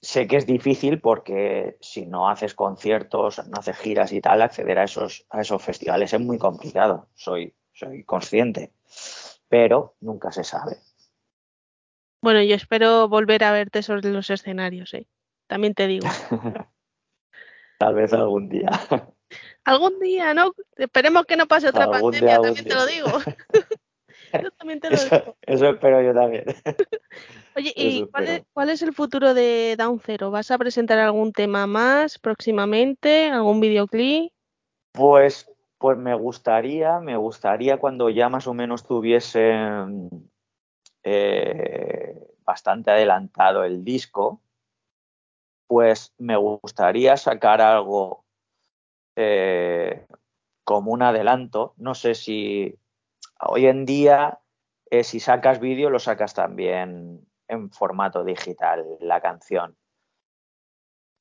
Sé 0.00 0.26
que 0.26 0.36
es 0.36 0.46
difícil 0.46 1.00
porque 1.00 1.76
si 1.80 2.06
no 2.06 2.30
haces 2.30 2.54
conciertos, 2.54 3.46
no 3.46 3.58
haces 3.58 3.76
giras 3.76 4.12
y 4.12 4.22
tal, 4.22 4.40
acceder 4.40 4.78
a 4.78 4.84
esos, 4.84 5.26
a 5.28 5.42
esos 5.42 5.62
festivales 5.62 6.14
es 6.14 6.20
muy 6.20 6.38
complicado. 6.38 7.08
Soy, 7.14 7.54
soy 7.74 8.04
consciente. 8.04 8.72
Pero 9.48 9.96
nunca 10.00 10.32
se 10.32 10.44
sabe. 10.44 10.78
Bueno, 12.22 12.42
yo 12.42 12.54
espero 12.54 13.08
volver 13.08 13.44
a 13.44 13.52
verte 13.52 13.82
sobre 13.82 14.10
los 14.10 14.30
escenarios, 14.30 14.94
¿eh? 14.94 15.06
También 15.46 15.74
te 15.74 15.86
digo. 15.86 16.08
Tal 17.78 17.94
vez 17.94 18.12
algún 18.14 18.48
día. 18.48 18.70
Algún 19.66 19.98
día, 19.98 20.32
¿no? 20.32 20.52
Esperemos 20.76 21.26
que 21.26 21.36
no 21.36 21.46
pase 21.46 21.68
otra 21.68 21.90
pandemia, 21.90 22.40
también 22.40 22.64
te 22.64 22.74
lo 22.74 22.86
digo. 22.86 23.08
yo 24.44 24.50
también 24.52 24.78
te 24.78 24.90
lo 24.90 24.96
digo. 24.96 25.36
Eso 25.42 25.70
espero 25.70 26.02
yo 26.02 26.14
también. 26.14 26.44
Oye, 27.56 27.72
¿y 27.74 28.06
cuál 28.52 28.70
es, 28.70 28.82
el 28.82 28.94
futuro 28.94 29.34
de 29.34 29.74
Down 29.76 29.98
Zero? 29.98 30.30
¿Vas 30.30 30.52
a 30.52 30.58
presentar 30.58 31.00
algún 31.00 31.32
tema 31.32 31.66
más 31.66 32.16
próximamente? 32.20 33.28
¿Algún 33.28 33.58
videoclip? 33.58 34.30
Pues, 34.92 35.50
pues 35.78 35.98
me 35.98 36.14
gustaría, 36.14 37.00
me 37.00 37.16
gustaría 37.16 37.78
cuando 37.78 38.08
ya 38.08 38.28
más 38.28 38.46
o 38.46 38.54
menos 38.54 38.86
tuviese 38.86 39.52
eh, 41.02 42.24
bastante 42.44 42.92
adelantado 42.92 43.64
el 43.64 43.82
disco, 43.82 44.40
pues 45.66 46.14
me 46.18 46.36
gustaría 46.36 47.16
sacar 47.16 47.60
algo 47.60 48.25
eh, 49.16 50.06
como 50.64 50.92
un 50.92 51.02
adelanto. 51.02 51.74
No 51.76 51.94
sé 51.94 52.14
si 52.14 52.78
hoy 53.40 53.66
en 53.66 53.86
día, 53.86 54.40
eh, 54.90 55.04
si 55.04 55.20
sacas 55.20 55.60
vídeo, 55.60 55.90
lo 55.90 55.98
sacas 55.98 56.34
también 56.34 57.26
en 57.48 57.70
formato 57.70 58.24
digital, 58.24 58.84
la 59.00 59.20
canción. 59.20 59.76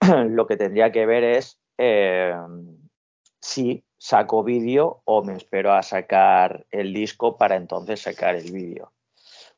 lo 0.30 0.48
que 0.48 0.58
tendría 0.58 0.92
que 0.92 1.06
ver 1.06 1.24
es 1.24 1.60
eh, 1.78 2.36
si 3.40 3.84
saco 3.98 4.44
vídeo 4.44 5.02
o 5.06 5.24
me 5.24 5.36
espero 5.36 5.74
a 5.74 5.84
sacar 5.84 6.66
el 6.72 6.94
disco 6.94 7.38
para 7.38 7.56
entonces 7.56 8.02
sacar 8.02 8.36
el 8.36 8.52
vídeo. 8.52 8.92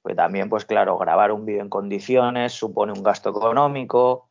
Pues 0.02 0.16
también, 0.16 0.50
pues 0.50 0.66
claro, 0.66 0.98
grabar 0.98 1.32
un 1.32 1.46
vídeo 1.46 1.62
en 1.62 1.70
condiciones 1.70 2.54
supone 2.54 2.94
un 2.94 3.04
gasto 3.04 3.30
económico. 3.30 4.30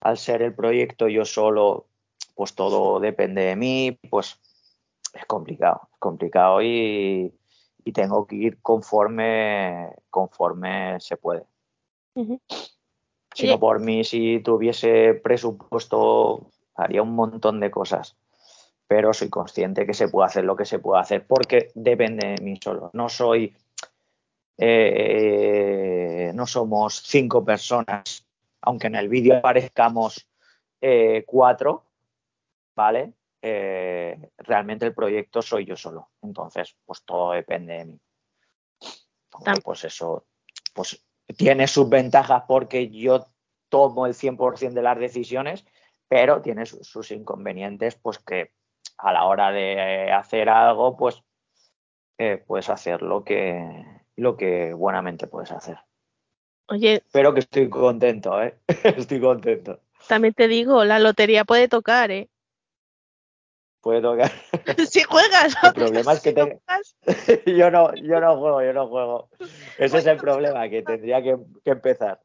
Al 0.00 0.16
ser 0.16 0.42
el 0.42 0.54
proyecto 0.54 1.06
yo 1.08 1.24
solo, 1.24 1.86
pues 2.34 2.54
todo 2.54 3.00
depende 3.00 3.42
de 3.42 3.56
mí, 3.56 3.98
pues 4.10 4.38
es 5.12 5.24
complicado, 5.26 5.88
es 5.92 5.98
complicado 5.98 6.62
y, 6.62 7.32
tengo 7.92 8.26
que 8.26 8.36
ir 8.36 8.62
conforme, 8.62 9.90
conforme 10.08 11.00
se 11.00 11.16
puede. 11.16 11.44
Si 13.34 13.46
no 13.46 13.58
por 13.58 13.80
mí, 13.80 14.04
si 14.04 14.40
tuviese 14.40 15.14
presupuesto, 15.14 16.50
haría 16.74 17.02
un 17.02 17.14
montón 17.14 17.60
de 17.60 17.70
cosas. 17.70 18.16
Pero 18.86 19.12
soy 19.12 19.30
consciente 19.30 19.86
que 19.86 19.94
se 19.94 20.08
puede 20.08 20.26
hacer 20.26 20.44
lo 20.44 20.54
que 20.54 20.66
se 20.66 20.78
puede 20.78 21.00
hacer 21.00 21.26
porque 21.26 21.70
depende 21.74 22.28
de 22.28 22.42
mí 22.42 22.58
solo. 22.62 22.90
No 22.92 23.08
soy, 23.08 23.54
eh, 24.58 26.30
no 26.34 26.46
somos 26.46 27.02
cinco 27.04 27.44
personas, 27.44 28.26
aunque 28.60 28.88
en 28.88 28.96
el 28.96 29.08
vídeo 29.08 29.36
aparezcamos 29.36 30.28
eh, 30.80 31.24
cuatro, 31.26 31.84
¿vale? 32.74 33.14
Eh, 33.40 34.30
realmente 34.38 34.86
el 34.86 34.94
proyecto 34.94 35.42
soy 35.42 35.64
yo 35.64 35.76
solo. 35.76 36.10
Entonces, 36.22 36.76
pues 36.84 37.04
todo 37.04 37.32
depende 37.32 37.74
de 37.74 37.84
mí. 37.86 38.00
pues 39.64 39.84
eso, 39.84 40.26
pues 40.74 41.04
tiene 41.36 41.66
sus 41.66 41.88
ventajas 41.88 42.44
porque 42.46 42.88
yo 42.88 43.26
tomo 43.68 44.06
el 44.06 44.14
100% 44.14 44.72
de 44.72 44.82
las 44.82 44.98
decisiones, 44.98 45.64
pero 46.08 46.42
tiene 46.42 46.66
sus, 46.66 47.10
inconvenientes, 47.10 47.96
pues 47.96 48.18
que 48.18 48.52
a 48.98 49.12
la 49.12 49.24
hora 49.24 49.50
de 49.50 50.12
hacer 50.12 50.48
algo, 50.48 50.96
pues 50.96 51.22
eh, 52.18 52.42
puedes 52.46 52.68
hacer 52.68 53.02
lo 53.02 53.24
que, 53.24 53.84
lo 54.16 54.36
que 54.36 54.74
buenamente 54.74 55.26
puedes 55.26 55.50
hacer. 55.50 55.78
Oye. 56.68 57.02
Pero 57.12 57.34
que 57.34 57.40
estoy 57.40 57.68
contento, 57.68 58.40
¿eh? 58.42 58.58
estoy 58.84 59.20
contento. 59.20 59.80
También 60.06 60.34
te 60.34 60.48
digo, 60.48 60.84
la 60.84 60.98
lotería 60.98 61.44
puede 61.44 61.68
tocar, 61.68 62.10
¿eh? 62.10 62.28
Puede 63.82 64.00
tocar. 64.00 64.30
Si 64.88 65.02
juegas, 65.02 65.54
el 65.62 65.72
problema 65.74 66.12
es 66.14 66.20
que 66.22 66.32
yo 67.56 67.70
no, 67.70 67.94
yo 67.94 68.20
no 68.20 68.38
juego, 68.38 68.62
yo 68.62 68.72
no 68.72 68.88
juego. 68.88 69.28
Ese 69.78 69.98
es 69.98 70.06
el 70.06 70.16
problema, 70.16 70.68
que 70.68 70.82
tendría 70.82 71.22
que, 71.22 71.36
empezar. 71.64 72.20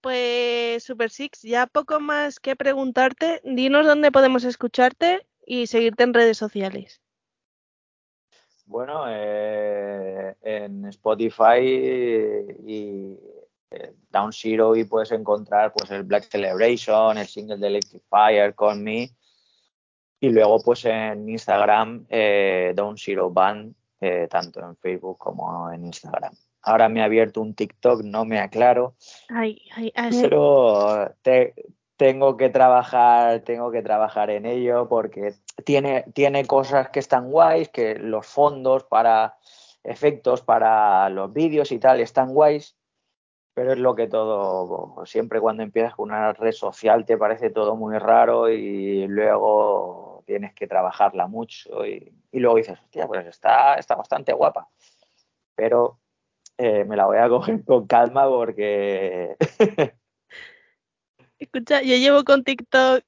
Pues 0.00 0.82
Super 0.82 1.10
Six, 1.10 1.42
ya 1.42 1.66
poco 1.66 2.00
más 2.00 2.40
que 2.40 2.56
preguntarte. 2.56 3.40
Dinos 3.44 3.86
dónde 3.86 4.10
podemos 4.10 4.44
escucharte 4.44 5.26
y 5.46 5.66
seguirte 5.66 6.02
en 6.02 6.14
redes 6.14 6.38
sociales. 6.38 7.00
Bueno, 8.66 9.04
eh, 9.08 10.34
en 10.40 10.86
Spotify 10.86 11.60
y 12.64 13.18
eh, 13.70 13.94
Down 14.10 14.32
Zero 14.32 14.76
y 14.76 14.84
puedes 14.84 15.12
encontrar 15.12 15.72
pues 15.72 15.90
el 15.90 16.02
Black 16.02 16.24
Celebration, 16.24 17.18
el 17.18 17.26
single 17.26 17.58
de 17.58 17.66
Electric 17.68 18.02
Fire, 18.08 18.54
Call 18.54 18.80
Me 18.80 19.10
y 20.22 20.30
luego, 20.30 20.62
pues 20.62 20.84
en 20.84 21.28
Instagram, 21.28 22.06
eh, 22.08 22.72
Down 22.76 22.96
Zero 22.96 23.28
Band, 23.28 23.74
eh, 24.00 24.28
tanto 24.30 24.60
en 24.60 24.76
Facebook 24.76 25.18
como 25.18 25.68
en 25.72 25.84
Instagram. 25.84 26.32
Ahora 26.62 26.88
me 26.88 27.02
ha 27.02 27.06
abierto 27.06 27.40
un 27.40 27.54
TikTok, 27.54 28.04
no 28.04 28.24
me 28.24 28.38
aclaro. 28.38 28.94
Ay, 29.28 29.62
ay, 29.74 29.92
pero 30.20 31.12
tengo 31.96 32.36
que 32.36 32.50
trabajar, 32.50 33.40
tengo 33.40 33.72
que 33.72 33.82
trabajar 33.82 34.30
en 34.30 34.46
ello 34.46 34.88
porque 34.88 35.34
tiene, 35.64 36.04
tiene 36.14 36.46
cosas 36.46 36.90
que 36.90 37.00
están 37.00 37.28
guays, 37.28 37.68
que 37.70 37.96
los 37.96 38.24
fondos 38.24 38.84
para 38.84 39.38
efectos 39.82 40.42
para 40.42 41.08
los 41.08 41.32
vídeos 41.32 41.72
y 41.72 41.80
tal 41.80 41.98
están 41.98 42.32
guays, 42.32 42.76
pero 43.54 43.72
es 43.72 43.78
lo 43.80 43.96
que 43.96 44.06
todo, 44.06 45.04
siempre 45.04 45.40
cuando 45.40 45.64
empiezas 45.64 45.96
con 45.96 46.10
una 46.10 46.32
red 46.32 46.52
social 46.52 47.04
te 47.04 47.18
parece 47.18 47.50
todo 47.50 47.74
muy 47.74 47.98
raro 47.98 48.48
y 48.48 49.08
luego 49.08 50.11
tienes 50.32 50.54
que 50.54 50.66
trabajarla 50.66 51.26
mucho 51.26 51.86
y, 51.86 52.12
luego 52.32 52.56
dices, 52.56 52.78
hostia, 52.80 53.06
pues 53.06 53.26
está, 53.26 53.74
está 53.74 53.94
bastante 53.94 54.32
guapa. 54.32 54.68
Pero 55.54 56.00
eh, 56.58 56.84
me 56.84 56.96
la 56.96 57.06
voy 57.06 57.18
a 57.18 57.28
coger 57.28 57.64
con 57.64 57.86
calma 57.86 58.28
porque... 58.28 59.36
Escucha, 61.38 61.82
yo 61.82 61.96
llevo 61.96 62.22
con 62.24 62.44
TikTok 62.44 63.04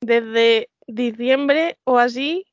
desde 0.00 0.70
diciembre 0.86 1.78
o 1.84 1.98
así 1.98 2.46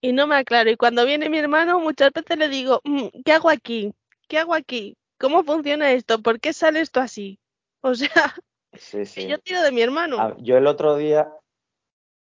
y 0.00 0.12
no 0.12 0.26
me 0.26 0.36
aclaro. 0.36 0.70
Y 0.70 0.76
cuando 0.76 1.04
viene 1.04 1.28
mi 1.28 1.38
hermano, 1.38 1.80
muchas 1.80 2.12
veces 2.12 2.38
le 2.38 2.48
digo, 2.48 2.80
mm, 2.84 3.08
¿qué 3.24 3.32
hago 3.32 3.50
aquí? 3.50 3.92
¿Qué 4.26 4.38
hago 4.38 4.54
aquí? 4.54 4.96
¿cómo 5.18 5.44
funciona 5.44 5.92
esto? 5.92 6.22
¿Por 6.22 6.40
qué 6.40 6.52
sale 6.52 6.80
esto 6.80 7.00
así? 7.00 7.38
O 7.82 7.94
sea, 7.94 8.34
sí, 8.74 9.04
sí. 9.04 9.26
yo 9.28 9.38
tiro 9.38 9.62
de 9.62 9.72
mi 9.72 9.82
hermano. 9.82 10.36
Yo 10.38 10.56
el 10.56 10.66
otro 10.66 10.96
día, 10.96 11.28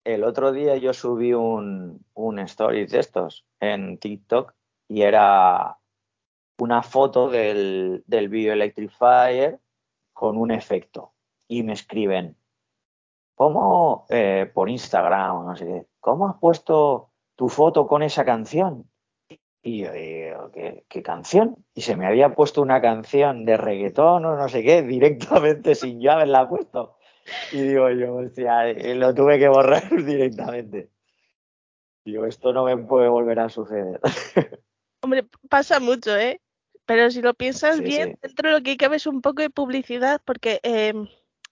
el 0.04 0.24
otro 0.24 0.52
día 0.52 0.78
yo 0.78 0.94
subí 0.94 1.34
un, 1.34 2.06
un 2.14 2.40
stories 2.40 2.92
de 2.92 3.00
estos 3.00 3.46
en 3.60 3.98
TikTok 3.98 4.54
y 4.88 5.02
era 5.04 5.78
una 6.58 6.84
foto 6.84 7.30
del, 7.30 8.04
del 8.06 8.30
video 8.30 8.54
Electrifier 8.54 9.60
con 10.14 10.38
un 10.38 10.52
efecto. 10.52 11.14
Y 11.48 11.64
me 11.64 11.74
escriben, 11.74 12.38
¿cómo, 13.36 14.06
eh, 14.10 14.50
por 14.54 14.70
Instagram 14.70 15.46
no 15.46 15.56
sé 15.56 15.66
qué, 15.66 15.86
¿cómo 16.00 16.30
has 16.30 16.38
puesto 16.40 17.12
tu 17.36 17.50
foto 17.50 17.88
con 17.88 18.04
esa 18.04 18.26
canción? 18.26 18.90
Y 19.66 19.84
yo 19.84 19.92
digo, 19.94 20.52
¿qué, 20.52 21.04
canción? 21.04 21.56
Y 21.74 21.82
se 21.82 21.96
me 21.96 22.06
había 22.06 22.36
puesto 22.36 22.62
una 22.62 22.82
canción 22.82 23.46
de 23.46 23.56
reggaetón 23.56 24.26
o 24.26 24.36
no 24.36 24.50
sé 24.50 24.62
qué, 24.62 24.84
directamente 24.84 25.74
sin 25.76 26.02
yo 26.02 26.12
haberla 26.12 26.48
puesto. 26.50 26.98
Y 27.52 27.62
digo 27.62 27.90
yo, 27.90 28.16
hostia, 28.16 28.70
eh, 28.70 28.96
lo 28.96 29.14
tuve 29.14 29.40
que 29.40 29.48
borrar 29.48 29.90
directamente. 30.06 30.90
Digo, 32.06 32.26
esto 32.26 32.52
no 32.52 32.66
me 32.66 32.78
puede 32.78 33.08
volver 33.08 33.40
a 33.40 33.50
suceder. 33.50 34.00
Hombre, 35.02 35.26
pasa 35.50 35.80
mucho, 35.80 36.16
¿eh? 36.18 36.42
Pero 36.86 37.10
si 37.12 37.22
lo 37.22 37.34
piensas 37.34 37.80
bien, 37.80 38.18
dentro 38.22 38.50
de 38.50 38.56
lo 38.58 38.64
que 38.64 38.76
cabe 38.76 38.98
es 38.98 39.08
un 39.08 39.22
poco 39.22 39.42
de 39.42 39.50
publicidad, 39.50 40.22
porque 40.26 40.60
em, 40.64 41.08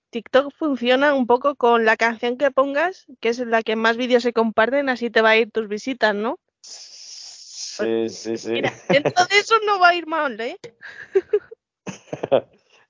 TikTok 0.09 0.53
funciona 0.53 1.13
un 1.13 1.25
poco 1.25 1.55
con 1.55 1.85
la 1.85 1.95
canción 1.95 2.37
que 2.37 2.51
pongas, 2.51 3.07
que 3.21 3.29
es 3.29 3.39
la 3.39 3.63
que 3.63 3.77
más 3.77 3.95
vídeos 3.95 4.23
se 4.23 4.33
comparten, 4.33 4.89
así 4.89 5.09
te 5.09 5.21
va 5.21 5.29
a 5.29 5.37
ir 5.37 5.51
tus 5.51 5.69
visitas, 5.69 6.13
¿no? 6.13 6.37
Sí, 6.61 8.09
sí, 8.09 8.37
sí. 8.37 8.51
Mira, 8.51 8.73
dentro 8.89 9.25
de 9.25 9.37
eso 9.39 9.55
no 9.65 9.79
va 9.79 9.89
a 9.89 9.95
ir 9.95 10.05
mal, 10.05 10.39
¿eh? 10.41 10.57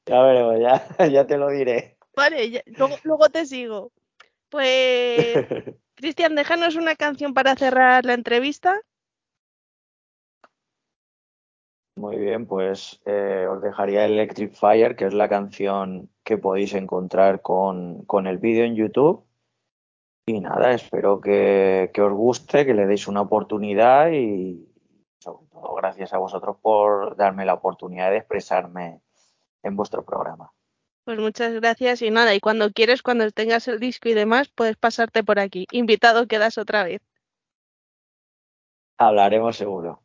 ya 0.05 0.21
veremos, 0.21 0.59
ya, 0.59 1.07
ya 1.07 1.27
te 1.27 1.37
lo 1.37 1.49
diré. 1.49 1.97
Vale, 2.21 2.63
luego, 2.77 2.97
luego 3.03 3.29
te 3.29 3.47
sigo. 3.47 3.91
Pues, 4.49 5.33
Cristian, 5.95 6.35
déjanos 6.35 6.75
una 6.75 6.95
canción 6.95 7.33
para 7.33 7.55
cerrar 7.55 8.05
la 8.05 8.13
entrevista. 8.13 8.79
Muy 11.95 12.17
bien, 12.17 12.45
pues 12.45 13.01
eh, 13.05 13.47
os 13.49 13.63
dejaría 13.63 14.05
Electric 14.05 14.53
Fire, 14.53 14.95
que 14.95 15.05
es 15.05 15.15
la 15.15 15.29
canción 15.29 16.11
que 16.23 16.37
podéis 16.37 16.75
encontrar 16.75 17.41
con, 17.41 18.05
con 18.05 18.27
el 18.27 18.37
vídeo 18.37 18.65
en 18.65 18.75
YouTube. 18.75 19.25
Y 20.27 20.41
nada, 20.41 20.73
espero 20.73 21.19
que, 21.21 21.89
que, 21.91 22.01
os 22.03 22.13
guste, 22.13 22.67
que 22.67 22.75
le 22.75 22.85
deis 22.85 23.07
una 23.07 23.21
oportunidad 23.21 24.11
y 24.11 24.67
sobre 25.17 25.47
todo 25.47 25.73
gracias 25.73 26.13
a 26.13 26.19
vosotros 26.19 26.57
por 26.61 27.15
darme 27.15 27.45
la 27.45 27.55
oportunidad 27.55 28.11
de 28.11 28.17
expresarme 28.17 29.01
en 29.63 29.75
vuestro 29.75 30.05
programa. 30.05 30.51
Pues 31.11 31.19
muchas 31.19 31.51
gracias 31.51 32.01
y 32.03 32.09
nada, 32.09 32.33
y 32.33 32.39
cuando 32.39 32.71
quieres, 32.71 33.01
cuando 33.01 33.29
tengas 33.31 33.67
el 33.67 33.81
disco 33.81 34.07
y 34.07 34.13
demás, 34.13 34.47
puedes 34.47 34.77
pasarte 34.77 35.25
por 35.25 35.39
aquí. 35.39 35.67
Invitado 35.73 36.25
quedas 36.25 36.57
otra 36.57 36.85
vez. 36.85 37.01
Hablaremos 38.97 39.57
seguro. 39.57 40.00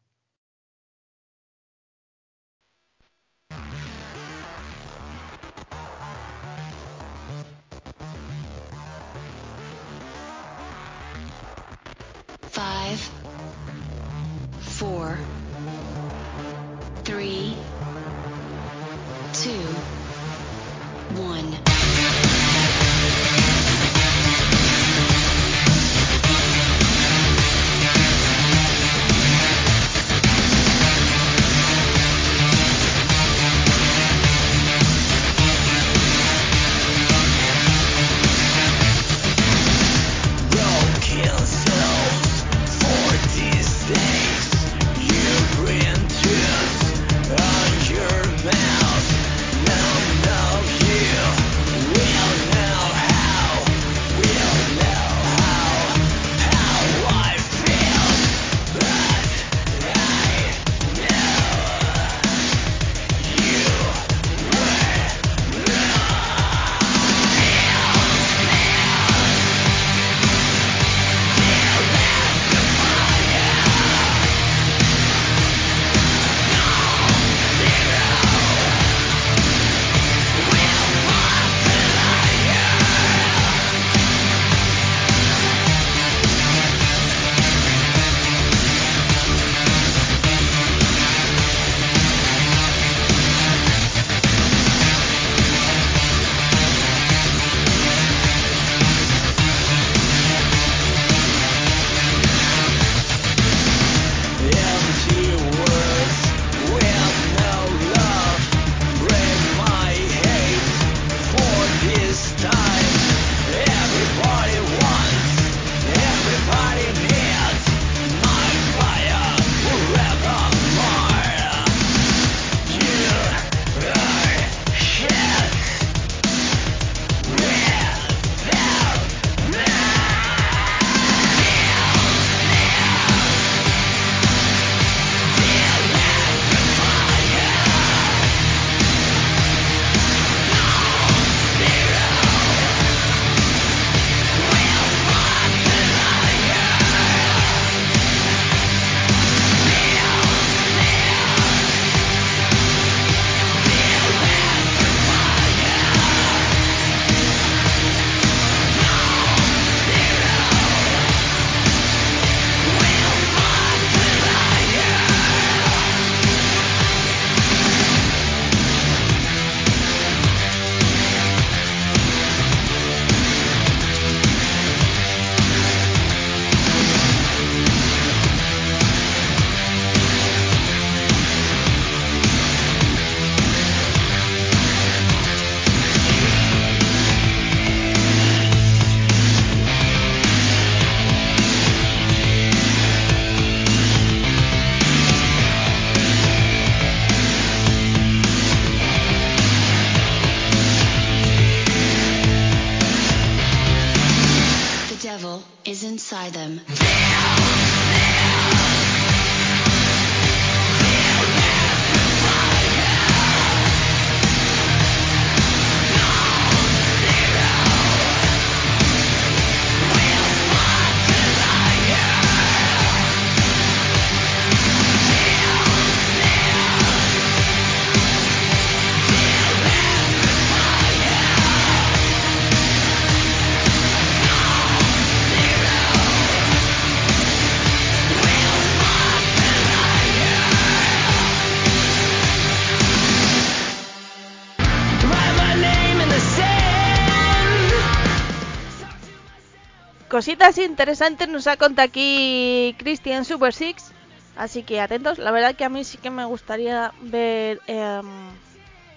Cositas 250.26 250.58
interesantes 250.58 251.28
nos 251.28 251.46
ha 251.46 251.56
contado 251.56 251.86
aquí 251.86 252.74
Christian 252.80 253.24
Super 253.24 253.54
Six. 253.54 253.92
Así 254.34 254.64
que 254.64 254.80
atentos. 254.80 255.18
La 255.18 255.30
verdad 255.30 255.54
que 255.54 255.64
a 255.64 255.68
mí 255.68 255.84
sí 255.84 255.98
que 255.98 256.10
me 256.10 256.24
gustaría 256.24 256.92
ver 257.00 257.60
eh, 257.68 258.02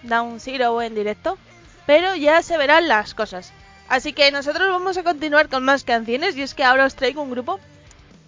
Down 0.02 0.40
Zero 0.40 0.82
en 0.82 0.96
directo. 0.96 1.38
Pero 1.86 2.16
ya 2.16 2.42
se 2.42 2.58
verán 2.58 2.88
las 2.88 3.14
cosas. 3.14 3.54
Así 3.90 4.12
que 4.12 4.32
nosotros 4.32 4.72
vamos 4.72 4.98
a 4.98 5.04
continuar 5.04 5.50
con 5.50 5.64
más 5.64 5.84
canciones. 5.84 6.36
Y 6.36 6.42
es 6.42 6.56
que 6.56 6.64
ahora 6.64 6.86
os 6.86 6.96
traigo 6.96 7.22
un 7.22 7.30
grupo 7.30 7.60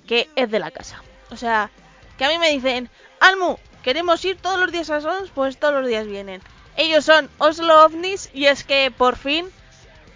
que 0.05 0.29
es 0.35 0.51
de 0.51 0.59
la 0.59 0.69
casa. 0.69 1.01
O 1.31 1.37
sea, 1.37 1.71
que 2.19 2.25
a 2.25 2.29
mí 2.29 2.37
me 2.37 2.51
dicen, 2.51 2.87
Almu, 3.19 3.57
queremos 3.81 4.23
ir 4.25 4.37
todos 4.37 4.59
los 4.59 4.71
días 4.71 4.91
a 4.91 5.01
Sons, 5.01 5.31
pues 5.33 5.57
todos 5.57 5.73
los 5.73 5.87
días 5.87 6.05
vienen. 6.05 6.39
Ellos 6.77 7.03
son 7.03 7.31
Oslo 7.39 7.83
OVNIs 7.83 8.29
y 8.31 8.45
es 8.45 8.63
que 8.63 8.93
por 8.95 9.15
fin 9.15 9.49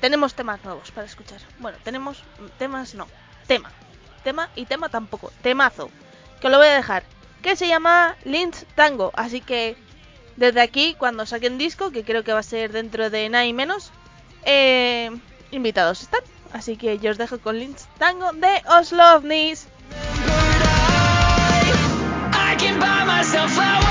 tenemos 0.06 0.36
temas 0.36 0.64
nuevos 0.64 0.92
para 0.92 1.08
escuchar. 1.08 1.40
Bueno, 1.58 1.80
tenemos 1.84 2.22
temas, 2.60 2.94
no, 2.94 3.08
tema. 3.48 3.72
Tema 4.24 4.52
y 4.56 4.68
tema 4.68 4.88
tampoco. 4.88 5.32
Temazo. 5.42 5.90
Que 6.40 6.50
lo 6.50 6.60
voy 6.60 6.68
a 6.68 6.76
dejar. 6.76 7.02
Que 7.42 7.56
se 7.56 7.68
llama 7.68 8.16
Lynch 8.24 8.66
Tango. 8.76 9.12
Así 9.16 9.42
que 9.42 9.76
desde 10.36 10.62
aquí, 10.62 10.96
cuando 11.00 11.26
saquen 11.26 11.58
disco, 11.58 11.90
que 11.90 12.04
creo 12.04 12.24
que 12.24 12.34
va 12.34 12.40
a 12.42 12.44
ser 12.44 12.72
dentro 12.72 13.10
de 13.10 13.30
nada 13.30 13.46
y 13.46 13.54
menos, 13.54 13.92
eh, 14.44 15.10
invitados 15.50 16.04
están. 16.04 16.22
Así 16.54 16.78
que 16.78 17.00
yo 17.00 17.10
os 17.10 17.18
dejo 17.18 17.40
con 17.40 17.58
Lynch 17.58 17.82
Tango 17.98 18.32
de 18.34 18.62
Oslovnis. 18.68 19.68
a 22.32 23.85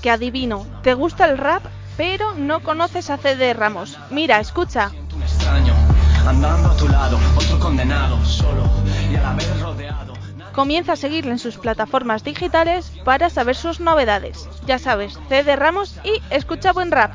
que 0.00 0.10
adivino, 0.10 0.66
te 0.82 0.94
gusta 0.94 1.26
el 1.26 1.38
rap, 1.38 1.64
pero 1.96 2.34
no 2.34 2.60
conoces 2.60 3.10
a 3.10 3.18
CD 3.18 3.52
Ramos. 3.54 3.98
Mira, 4.10 4.40
escucha. 4.40 4.90
Comienza 10.52 10.92
a 10.92 10.96
seguirle 10.96 11.32
en 11.32 11.38
sus 11.38 11.58
plataformas 11.58 12.24
digitales 12.24 12.92
para 13.04 13.30
saber 13.30 13.54
sus 13.54 13.80
novedades. 13.80 14.48
Ya 14.66 14.78
sabes, 14.78 15.18
CD 15.28 15.56
Ramos 15.56 15.94
y 16.02 16.20
escucha 16.30 16.72
buen 16.72 16.90
rap. 16.90 17.14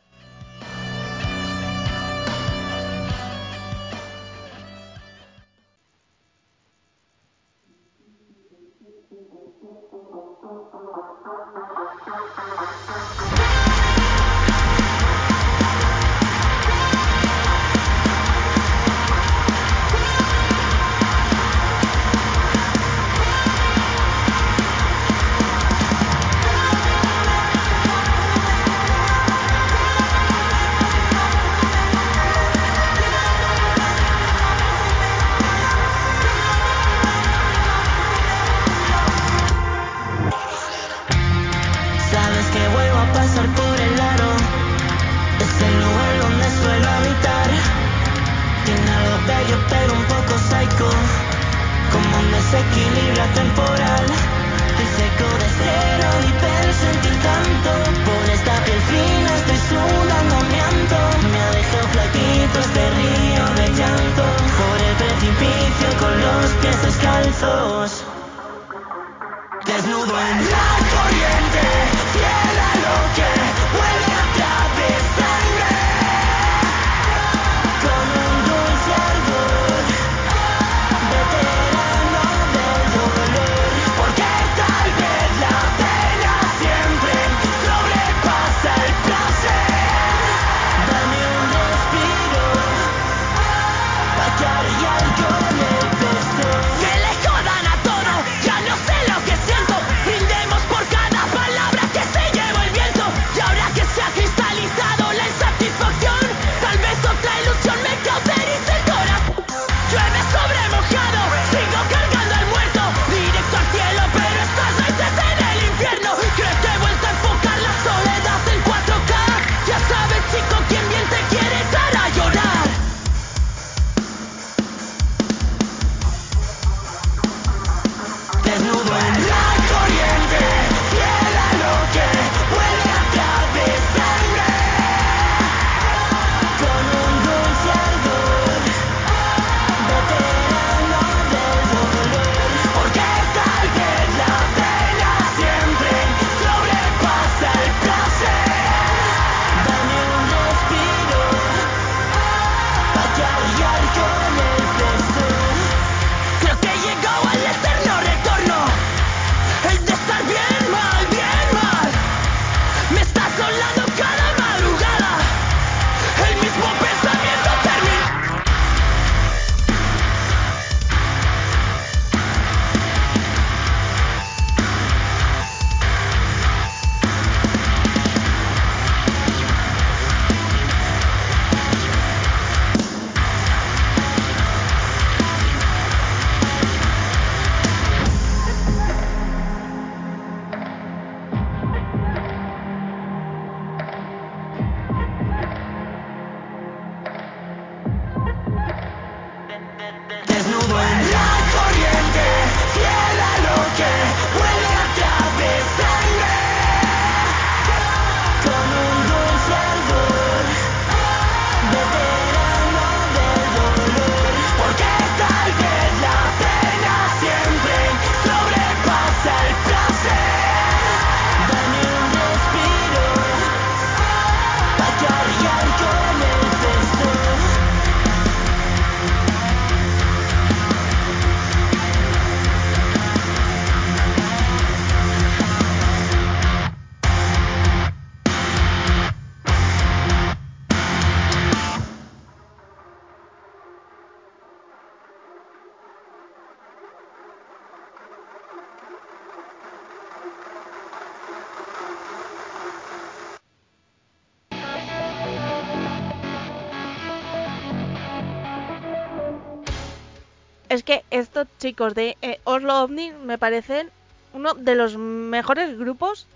Chicos 261.59 261.93
de 261.93 262.17
eh, 262.21 262.39
Oslo 262.43 262.83
OVNI 262.83 263.11
me 263.11 263.37
parecen 263.37 263.89
uno 264.33 264.53
de 264.53 264.75
los 264.75 264.97
mejores 264.97 265.77
grupos 265.77 266.27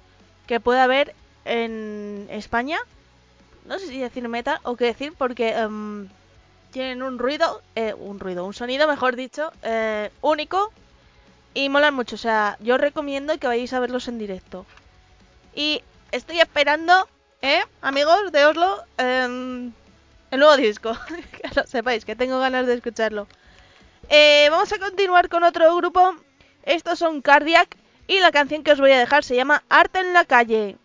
que 0.47 0.59
puede 0.59 0.79
haber 0.79 1.15
en 1.45 2.27
España. 2.29 2.79
No 3.65 3.79
sé 3.79 3.87
si 3.87 3.99
decir 3.99 4.27
metal 4.27 4.59
o 4.63 4.75
qué 4.75 4.85
decir 4.85 5.13
porque 5.17 5.49
em, 5.49 6.07
tienen 6.71 7.01
un 7.01 7.17
ruido, 7.17 7.61
eh, 7.75 7.93
un 7.97 8.19
ruido, 8.19 8.45
un 8.45 8.53
sonido, 8.53 8.87
mejor 8.87 9.15
dicho, 9.15 9.51
eh, 9.63 10.11
único 10.21 10.71
y 11.53 11.69
molan 11.69 11.95
mucho. 11.95 12.15
O 12.15 12.19
sea, 12.19 12.57
yo 12.59 12.77
recomiendo 12.77 13.37
que 13.39 13.47
vayáis 13.47 13.73
a 13.73 13.79
verlos 13.79 14.07
en 14.07 14.19
directo. 14.19 14.65
Y 15.55 15.81
estoy 16.11 16.39
esperando, 16.39 17.07
¿eh? 17.41 17.61
Amigos 17.81 18.31
de 18.31 18.45
Oslo, 18.45 18.83
em, 18.97 19.71
el 20.31 20.39
nuevo 20.39 20.57
disco. 20.57 20.97
que 21.31 21.49
lo 21.55 21.65
sepáis, 21.65 22.05
que 22.05 22.15
tengo 22.15 22.39
ganas 22.39 22.67
de 22.67 22.73
escucharlo. 22.73 23.27
Eh, 24.09 24.47
vamos 24.51 24.71
a 24.71 24.77
continuar 24.77 25.29
con 25.29 25.43
otro 25.43 25.75
grupo. 25.75 26.15
Estos 26.63 26.99
son 26.99 27.21
Cardiac 27.21 27.75
y 28.07 28.19
la 28.19 28.31
canción 28.31 28.63
que 28.63 28.71
os 28.71 28.79
voy 28.79 28.91
a 28.91 28.99
dejar 28.99 29.23
se 29.23 29.35
llama 29.35 29.63
Arte 29.69 29.99
en 29.99 30.13
la 30.13 30.25
calle. 30.25 30.77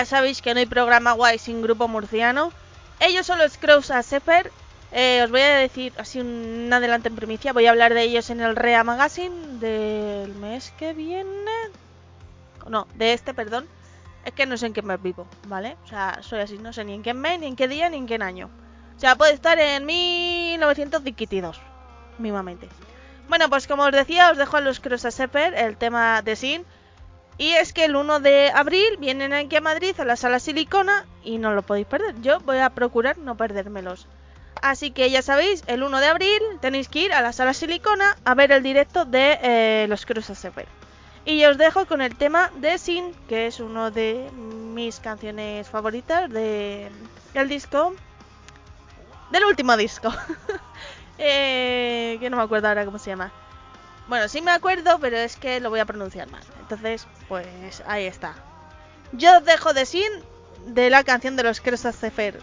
Ya 0.00 0.06
sabéis 0.06 0.40
que 0.40 0.54
no 0.54 0.60
hay 0.60 0.64
programa 0.64 1.12
guay 1.12 1.38
sin 1.38 1.60
grupo 1.60 1.86
murciano. 1.86 2.54
Ellos 3.00 3.26
son 3.26 3.38
los 3.38 3.58
Crows 3.58 3.90
a 3.90 4.02
Sefer. 4.02 4.50
Eh, 4.92 5.20
os 5.22 5.30
voy 5.30 5.42
a 5.42 5.56
decir 5.56 5.92
así 5.98 6.18
un 6.20 6.70
adelante 6.72 7.10
en 7.10 7.16
primicia. 7.16 7.52
Voy 7.52 7.66
a 7.66 7.70
hablar 7.70 7.92
de 7.92 8.04
ellos 8.04 8.30
en 8.30 8.40
el 8.40 8.56
Rea 8.56 8.82
Magazine 8.82 9.58
del 9.58 10.34
mes 10.36 10.72
que 10.78 10.94
viene. 10.94 11.50
No, 12.66 12.88
de 12.94 13.12
este, 13.12 13.34
perdón. 13.34 13.68
Es 14.24 14.32
que 14.32 14.46
no 14.46 14.56
sé 14.56 14.68
en 14.68 14.72
qué 14.72 14.80
mes 14.80 15.02
vivo, 15.02 15.26
¿vale? 15.48 15.76
O 15.84 15.86
sea, 15.86 16.20
soy 16.22 16.40
así, 16.40 16.56
no 16.56 16.72
sé 16.72 16.82
ni 16.82 16.94
en 16.94 17.02
qué 17.02 17.12
mes, 17.12 17.38
ni 17.38 17.48
en 17.48 17.56
qué 17.56 17.68
día, 17.68 17.90
ni 17.90 17.98
en 17.98 18.06
qué 18.06 18.14
año. 18.14 18.48
O 18.96 19.00
sea, 19.00 19.16
puede 19.16 19.34
estar 19.34 19.58
en 19.58 19.84
1922, 19.84 21.60
mismamente. 22.16 22.70
Bueno, 23.28 23.50
pues 23.50 23.66
como 23.66 23.82
os 23.82 23.92
decía, 23.92 24.30
os 24.30 24.38
dejo 24.38 24.56
a 24.56 24.62
los 24.62 24.80
Cross 24.80 25.04
a 25.04 25.10
Sefer 25.10 25.52
el 25.52 25.76
tema 25.76 26.22
de 26.22 26.36
Sin. 26.36 26.64
Y 27.40 27.54
es 27.54 27.72
que 27.72 27.86
el 27.86 27.96
1 27.96 28.20
de 28.20 28.50
abril 28.54 28.98
vienen 28.98 29.32
aquí 29.32 29.56
a 29.56 29.62
Madrid 29.62 29.98
a 29.98 30.04
la 30.04 30.16
sala 30.16 30.40
Silicona 30.40 31.06
y 31.24 31.38
no 31.38 31.54
lo 31.54 31.62
podéis 31.62 31.86
perder. 31.86 32.14
Yo 32.20 32.38
voy 32.40 32.58
a 32.58 32.68
procurar 32.68 33.16
no 33.16 33.34
perdérmelos. 33.34 34.06
Así 34.60 34.90
que 34.90 35.10
ya 35.10 35.22
sabéis, 35.22 35.64
el 35.66 35.82
1 35.82 36.00
de 36.00 36.06
abril 36.06 36.42
tenéis 36.60 36.90
que 36.90 36.98
ir 36.98 37.14
a 37.14 37.22
la 37.22 37.32
sala 37.32 37.54
Silicona 37.54 38.14
a 38.26 38.34
ver 38.34 38.52
el 38.52 38.62
directo 38.62 39.06
de 39.06 39.38
eh, 39.42 39.86
los 39.88 40.04
Cruz 40.04 40.26
Sefer. 40.26 40.68
Y 41.24 41.42
os 41.46 41.56
dejo 41.56 41.86
con 41.86 42.02
el 42.02 42.14
tema 42.14 42.50
de 42.56 42.76
Sin, 42.76 43.14
que 43.26 43.46
es 43.46 43.58
uno 43.58 43.90
de 43.90 44.30
mis 44.34 45.00
canciones 45.00 45.66
favoritas 45.66 46.28
de 46.28 46.90
del 47.32 47.48
disco. 47.48 47.94
Del 49.30 49.46
último 49.46 49.78
disco. 49.78 50.12
eh, 51.16 52.18
que 52.20 52.28
no 52.28 52.36
me 52.36 52.42
acuerdo 52.42 52.68
ahora 52.68 52.84
cómo 52.84 52.98
se 52.98 53.08
llama. 53.08 53.32
Bueno, 54.10 54.26
sí 54.28 54.42
me 54.42 54.50
acuerdo, 54.50 54.98
pero 54.98 55.16
es 55.18 55.36
que 55.36 55.60
lo 55.60 55.70
voy 55.70 55.78
a 55.78 55.84
pronunciar 55.84 56.28
mal. 56.28 56.42
Entonces, 56.58 57.06
pues 57.28 57.46
ahí 57.86 58.06
está. 58.06 58.34
Yo 59.12 59.40
dejo 59.40 59.72
de 59.72 59.86
sin 59.86 60.10
de 60.66 60.90
la 60.90 61.04
canción 61.04 61.36
de 61.36 61.44
los 61.44 61.60
Crestas 61.60 61.96
Cefer. 61.96 62.40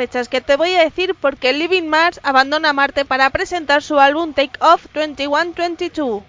Fechas 0.00 0.30
que 0.30 0.40
te 0.40 0.56
voy 0.56 0.72
a 0.72 0.82
decir 0.82 1.14
porque 1.14 1.52
Living 1.52 1.86
Mars 1.86 2.20
abandona 2.22 2.72
Marte 2.72 3.04
para 3.04 3.28
presentar 3.28 3.82
su 3.82 4.00
álbum 4.00 4.32
Take 4.32 4.58
Off 4.60 4.86
2122. 4.94 6.22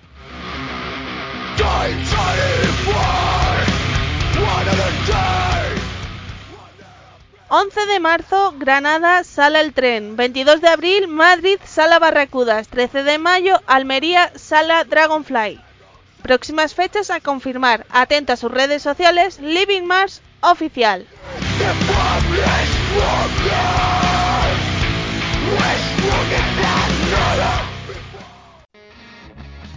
11 7.48 7.86
de 7.86 8.00
marzo, 8.02 8.54
Granada, 8.58 9.24
Sala 9.24 9.62
El 9.62 9.72
Tren. 9.72 10.18
22 10.18 10.60
de 10.60 10.68
abril, 10.68 11.08
Madrid, 11.08 11.58
Sala 11.64 11.98
Barracudas. 11.98 12.68
13 12.68 13.04
de 13.04 13.20
mayo, 13.20 13.62
Almería, 13.68 14.34
Sala 14.36 14.84
Dragonfly. 14.84 15.62
Próximas 16.24 16.76
fechas 16.76 17.10
a 17.10 17.22
confirmar. 17.22 17.86
Atenta 17.90 18.34
a 18.34 18.38
sus 18.38 18.52
redes 18.52 18.82
sociales, 18.82 19.40
Living 19.40 19.84
Mars 19.84 20.22
Oficial. 20.42 21.08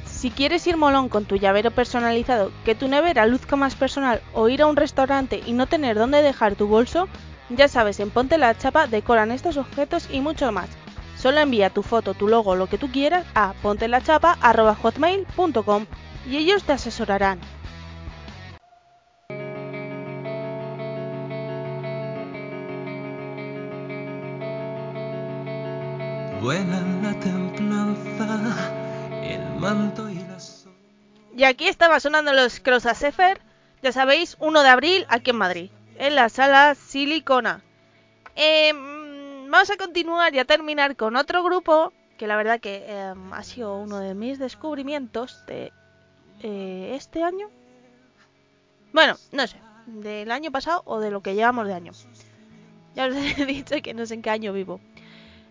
Si 0.07 0.31
quieres 0.31 0.67
ir 0.67 0.79
molón 0.79 1.11
con 1.11 1.27
tu 1.27 1.37
llavero 1.37 1.71
personalizado, 1.71 2.51
que 2.65 2.75
tu 2.75 2.89
nevera 2.89 3.27
luzca 3.27 3.57
más 3.57 3.75
personal 3.75 4.23
o 4.33 4.49
ir 4.49 4.63
a 4.63 4.67
un 4.67 4.77
restaurante 4.77 5.43
y 5.45 5.53
no 5.53 5.67
tener 5.67 5.99
dónde 5.99 6.23
dejar 6.23 6.55
tu 6.55 6.67
bolso, 6.67 7.09
ya 7.51 7.69
sabes, 7.69 8.01
en 8.01 8.09
Ponte 8.09 8.39
la 8.39 8.57
Chapa 8.57 8.87
decoran 8.87 9.33
estos 9.33 9.59
objetos 9.59 10.09
y 10.11 10.21
mucho 10.21 10.51
más. 10.51 10.71
Solo 11.19 11.41
envía 11.41 11.69
tu 11.69 11.83
foto, 11.83 12.15
tu 12.15 12.27
logo, 12.27 12.57
lo 12.57 12.69
que 12.69 12.79
tú 12.79 12.91
quieras 12.91 13.27
a 13.35 13.53
pontelachapa.hotmail.com 13.61 15.85
y 16.27 16.39
ellos 16.39 16.65
te 16.65 16.73
asesorarán. 16.73 17.39
La 26.53 27.19
templanza, 27.21 28.71
el 29.23 29.41
manto 29.59 30.11
y 30.11 30.23
Y 31.35 31.45
aquí 31.45 31.69
estaba 31.69 32.01
sonando 32.01 32.35
los 32.35 32.61
Crossasefer, 32.61 33.41
ya 33.83 33.93
sabéis, 33.93 34.37
1 34.41 34.63
de 34.63 34.69
abril 34.69 35.07
aquí 35.09 35.31
en 35.31 35.37
Madrid. 35.37 35.71
en 35.97 36.17
la 36.17 36.29
sala 36.29 36.75
Silicona. 36.75 37.63
Em, 38.35 39.49
vamos 39.49 39.71
a 39.71 39.77
continuar 39.77 40.35
y 40.35 40.41
a 40.41 40.45
terminar 40.45 40.97
con 40.97 41.17
otro 41.17 41.43
grupo 41.45 41.93
que 42.19 42.27
la 42.27 42.37
verdad 42.37 42.61
que 42.61 42.85
em, 42.89 43.33
ha 43.33 43.43
sido 43.45 43.77
uno 43.77 44.01
de 44.01 44.15
mis 44.15 44.39
descubrimientos 44.39 45.47
de 45.47 45.73
eh, 46.43 46.93
este 46.95 47.23
año. 47.23 47.49
Bueno, 48.93 49.17
no 49.33 49.47
sé, 49.47 49.57
del 49.87 50.31
año 50.31 50.51
pasado 50.51 50.83
o 50.85 51.01
de 51.01 51.11
lo 51.11 51.23
que 51.23 51.35
llevamos 51.35 51.69
de 51.69 51.75
año. 51.75 51.93
Ya 52.97 53.07
os 53.07 53.15
he 53.39 53.47
dicho 53.47 53.77
que 53.83 53.95
no 53.95 54.05
sé 54.05 54.15
en 54.15 54.23
qué 54.23 54.31
año 54.31 54.53
vivo. 54.53 54.81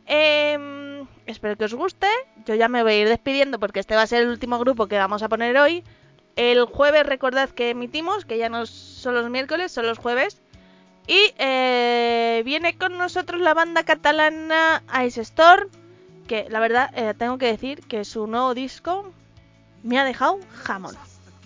Em, 0.05 0.82
espero 1.25 1.57
que 1.57 1.65
os 1.65 1.73
guste. 1.73 2.07
Yo 2.45 2.55
ya 2.55 2.67
me 2.67 2.83
voy 2.83 2.93
a 2.93 2.99
ir 2.99 3.07
despidiendo 3.07 3.59
porque 3.59 3.79
este 3.79 3.95
va 3.95 4.03
a 4.03 4.07
ser 4.07 4.23
el 4.23 4.29
último 4.29 4.59
grupo 4.59 4.87
que 4.87 4.97
vamos 4.97 5.23
a 5.23 5.29
poner 5.29 5.57
hoy. 5.57 5.83
El 6.35 6.65
jueves 6.65 7.05
recordad 7.05 7.49
que 7.49 7.69
emitimos, 7.69 8.25
que 8.25 8.37
ya 8.37 8.49
no 8.49 8.65
son 8.65 9.13
los 9.13 9.29
miércoles, 9.29 9.71
son 9.71 9.85
los 9.85 9.97
jueves. 9.97 10.41
Y 11.07 11.33
eh, 11.37 12.41
viene 12.45 12.77
con 12.77 12.97
nosotros 12.97 13.41
la 13.41 13.53
banda 13.53 13.83
catalana 13.83 14.83
Ice 15.05 15.21
Storm, 15.21 15.69
que 16.27 16.47
la 16.49 16.59
verdad 16.59 16.89
eh, 16.95 17.13
tengo 17.17 17.37
que 17.37 17.47
decir 17.47 17.81
que 17.81 18.05
su 18.05 18.25
nuevo 18.25 18.53
disco 18.53 19.11
me 19.83 19.99
ha 19.99 20.05
dejado 20.05 20.39
jamón, 20.53 20.95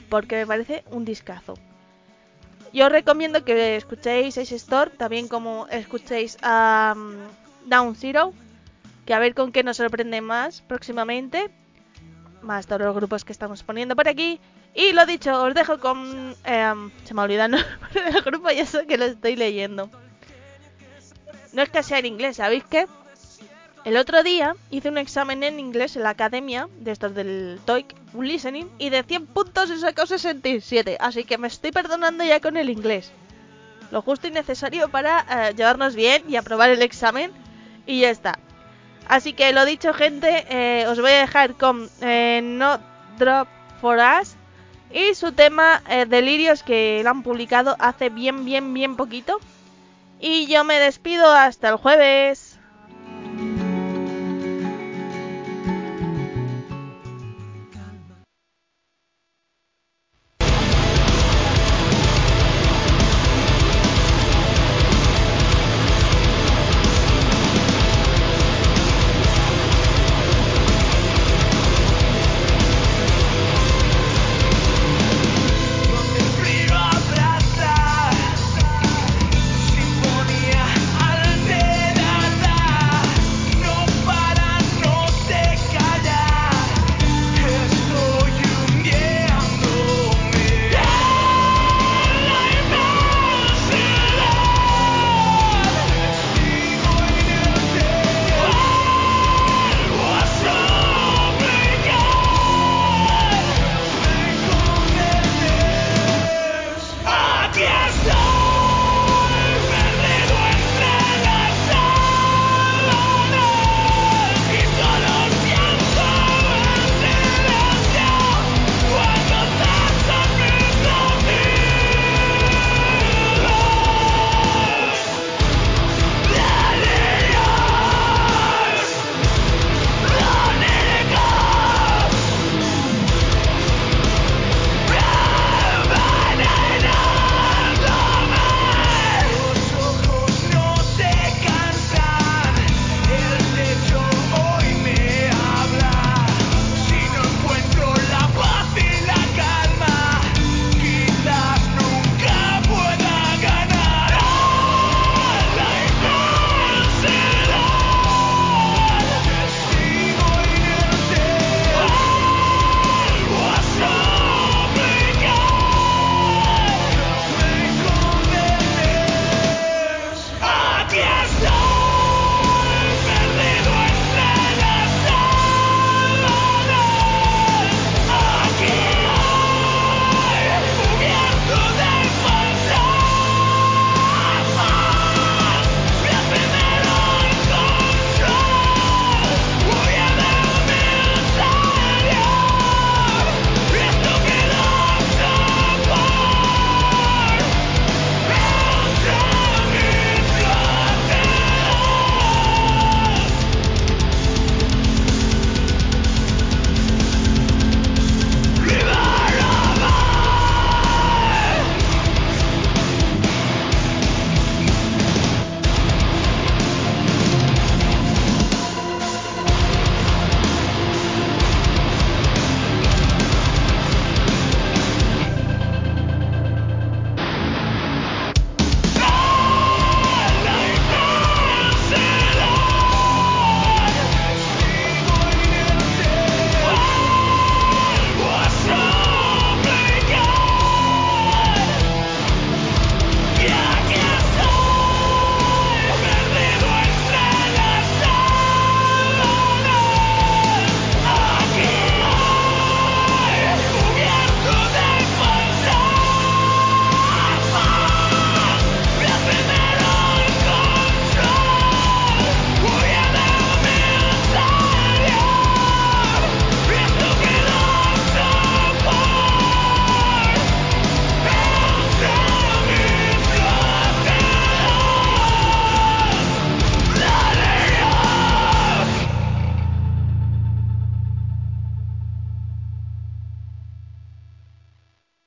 porque 0.10 0.36
me 0.36 0.48
parece 0.48 0.84
un 0.92 1.06
discazo. 1.06 1.56
Yo 2.72 2.86
os 2.86 2.92
recomiendo 2.92 3.44
que 3.44 3.76
escuchéis 3.76 4.38
Ice 4.38 4.56
Storm, 4.56 4.92
también 4.98 5.28
como 5.28 5.68
escuchéis 5.70 6.38
a 6.44 6.94
Down 7.66 7.96
Zero, 7.96 8.34
que 9.08 9.14
a 9.14 9.20
ver 9.20 9.34
con 9.34 9.54
qué 9.54 9.64
nos 9.64 9.78
sorprende 9.78 10.20
más 10.20 10.62
próximamente, 10.62 11.50
más 12.42 12.68
todos 12.68 12.82
los 12.82 12.94
grupos 12.94 13.24
que 13.24 13.32
estamos 13.32 13.64
poniendo 13.64 13.96
por 13.96 14.10
aquí. 14.10 14.40
Y 14.76 14.92
lo 14.92 15.06
dicho, 15.06 15.42
os 15.44 15.56
dejo 15.56 15.80
con... 15.80 16.36
Em, 16.44 16.92
se 17.06 17.14
me 17.14 17.22
ha 17.22 17.24
olvidado 17.24 17.58
el 17.96 18.22
grupo 18.22 18.52
y 18.52 18.60
eso 18.60 18.86
que 18.86 18.98
lo 18.98 19.06
estoy 19.06 19.38
leyendo. 19.38 19.90
No 21.54 21.62
es 21.64 21.70
que 21.70 21.82
sea 21.82 22.00
en 22.00 22.06
inglés, 22.06 22.36
¿sabéis 22.36 22.66
qué? 22.70 22.86
El 23.86 23.96
otro 23.96 24.22
día 24.24 24.58
hice 24.72 24.90
un 24.90 24.98
examen 24.98 25.42
en 25.44 25.62
inglés 25.62 25.96
en 25.96 26.04
la 26.04 26.10
academia, 26.10 26.68
de 26.78 26.92
estos 26.92 27.16
del 27.16 27.62
TOEIC, 27.64 27.96
un 28.14 28.28
listening, 28.28 28.66
y 28.78 28.90
de 28.90 29.04
100 29.04 29.28
puntos 29.28 29.70
he 29.70 29.80
sacado 29.80 30.06
67, 30.06 30.98
así 31.00 31.24
que 31.24 31.38
me 31.38 31.48
estoy 31.48 31.72
perdonando 31.72 32.26
ya 32.26 32.42
con 32.42 32.58
el 32.58 32.70
inglés. 32.70 33.14
Lo 33.90 34.02
justo 34.02 34.28
y 34.28 34.32
necesario 34.32 34.90
para 34.90 35.26
eh, 35.48 35.54
llevarnos 35.56 35.96
bien 35.96 36.24
y 36.28 36.36
aprobar 36.36 36.70
el 36.70 36.82
examen, 36.82 37.32
y 37.86 38.02
ya 38.02 38.10
está. 38.10 38.38
Así 39.08 39.34
que 39.34 39.54
lo 39.54 39.66
dicho, 39.66 39.94
gente, 39.94 40.46
eh, 40.50 40.86
os 40.88 41.00
voy 41.00 41.12
a 41.12 41.22
dejar 41.22 41.54
con 41.56 41.90
eh, 42.02 42.42
No 42.44 42.80
Drop 43.18 43.48
for 43.80 44.00
Us 44.00 44.36
y 44.92 45.16
su 45.16 45.32
tema 45.32 45.82
eh, 45.90 46.06
Delirios 46.06 46.64
que 46.64 47.02
lo 47.04 47.10
han 47.10 47.24
publicado 47.24 47.76
hace 47.80 48.10
bien, 48.10 48.46
bien, 48.46 48.74
bien 48.74 48.96
poquito. 48.96 49.40
Y 50.20 50.48
yo 50.48 50.64
me 50.64 50.80
despido 50.80 51.32
hasta 51.32 51.70
el 51.70 51.76
jueves. 51.76 52.47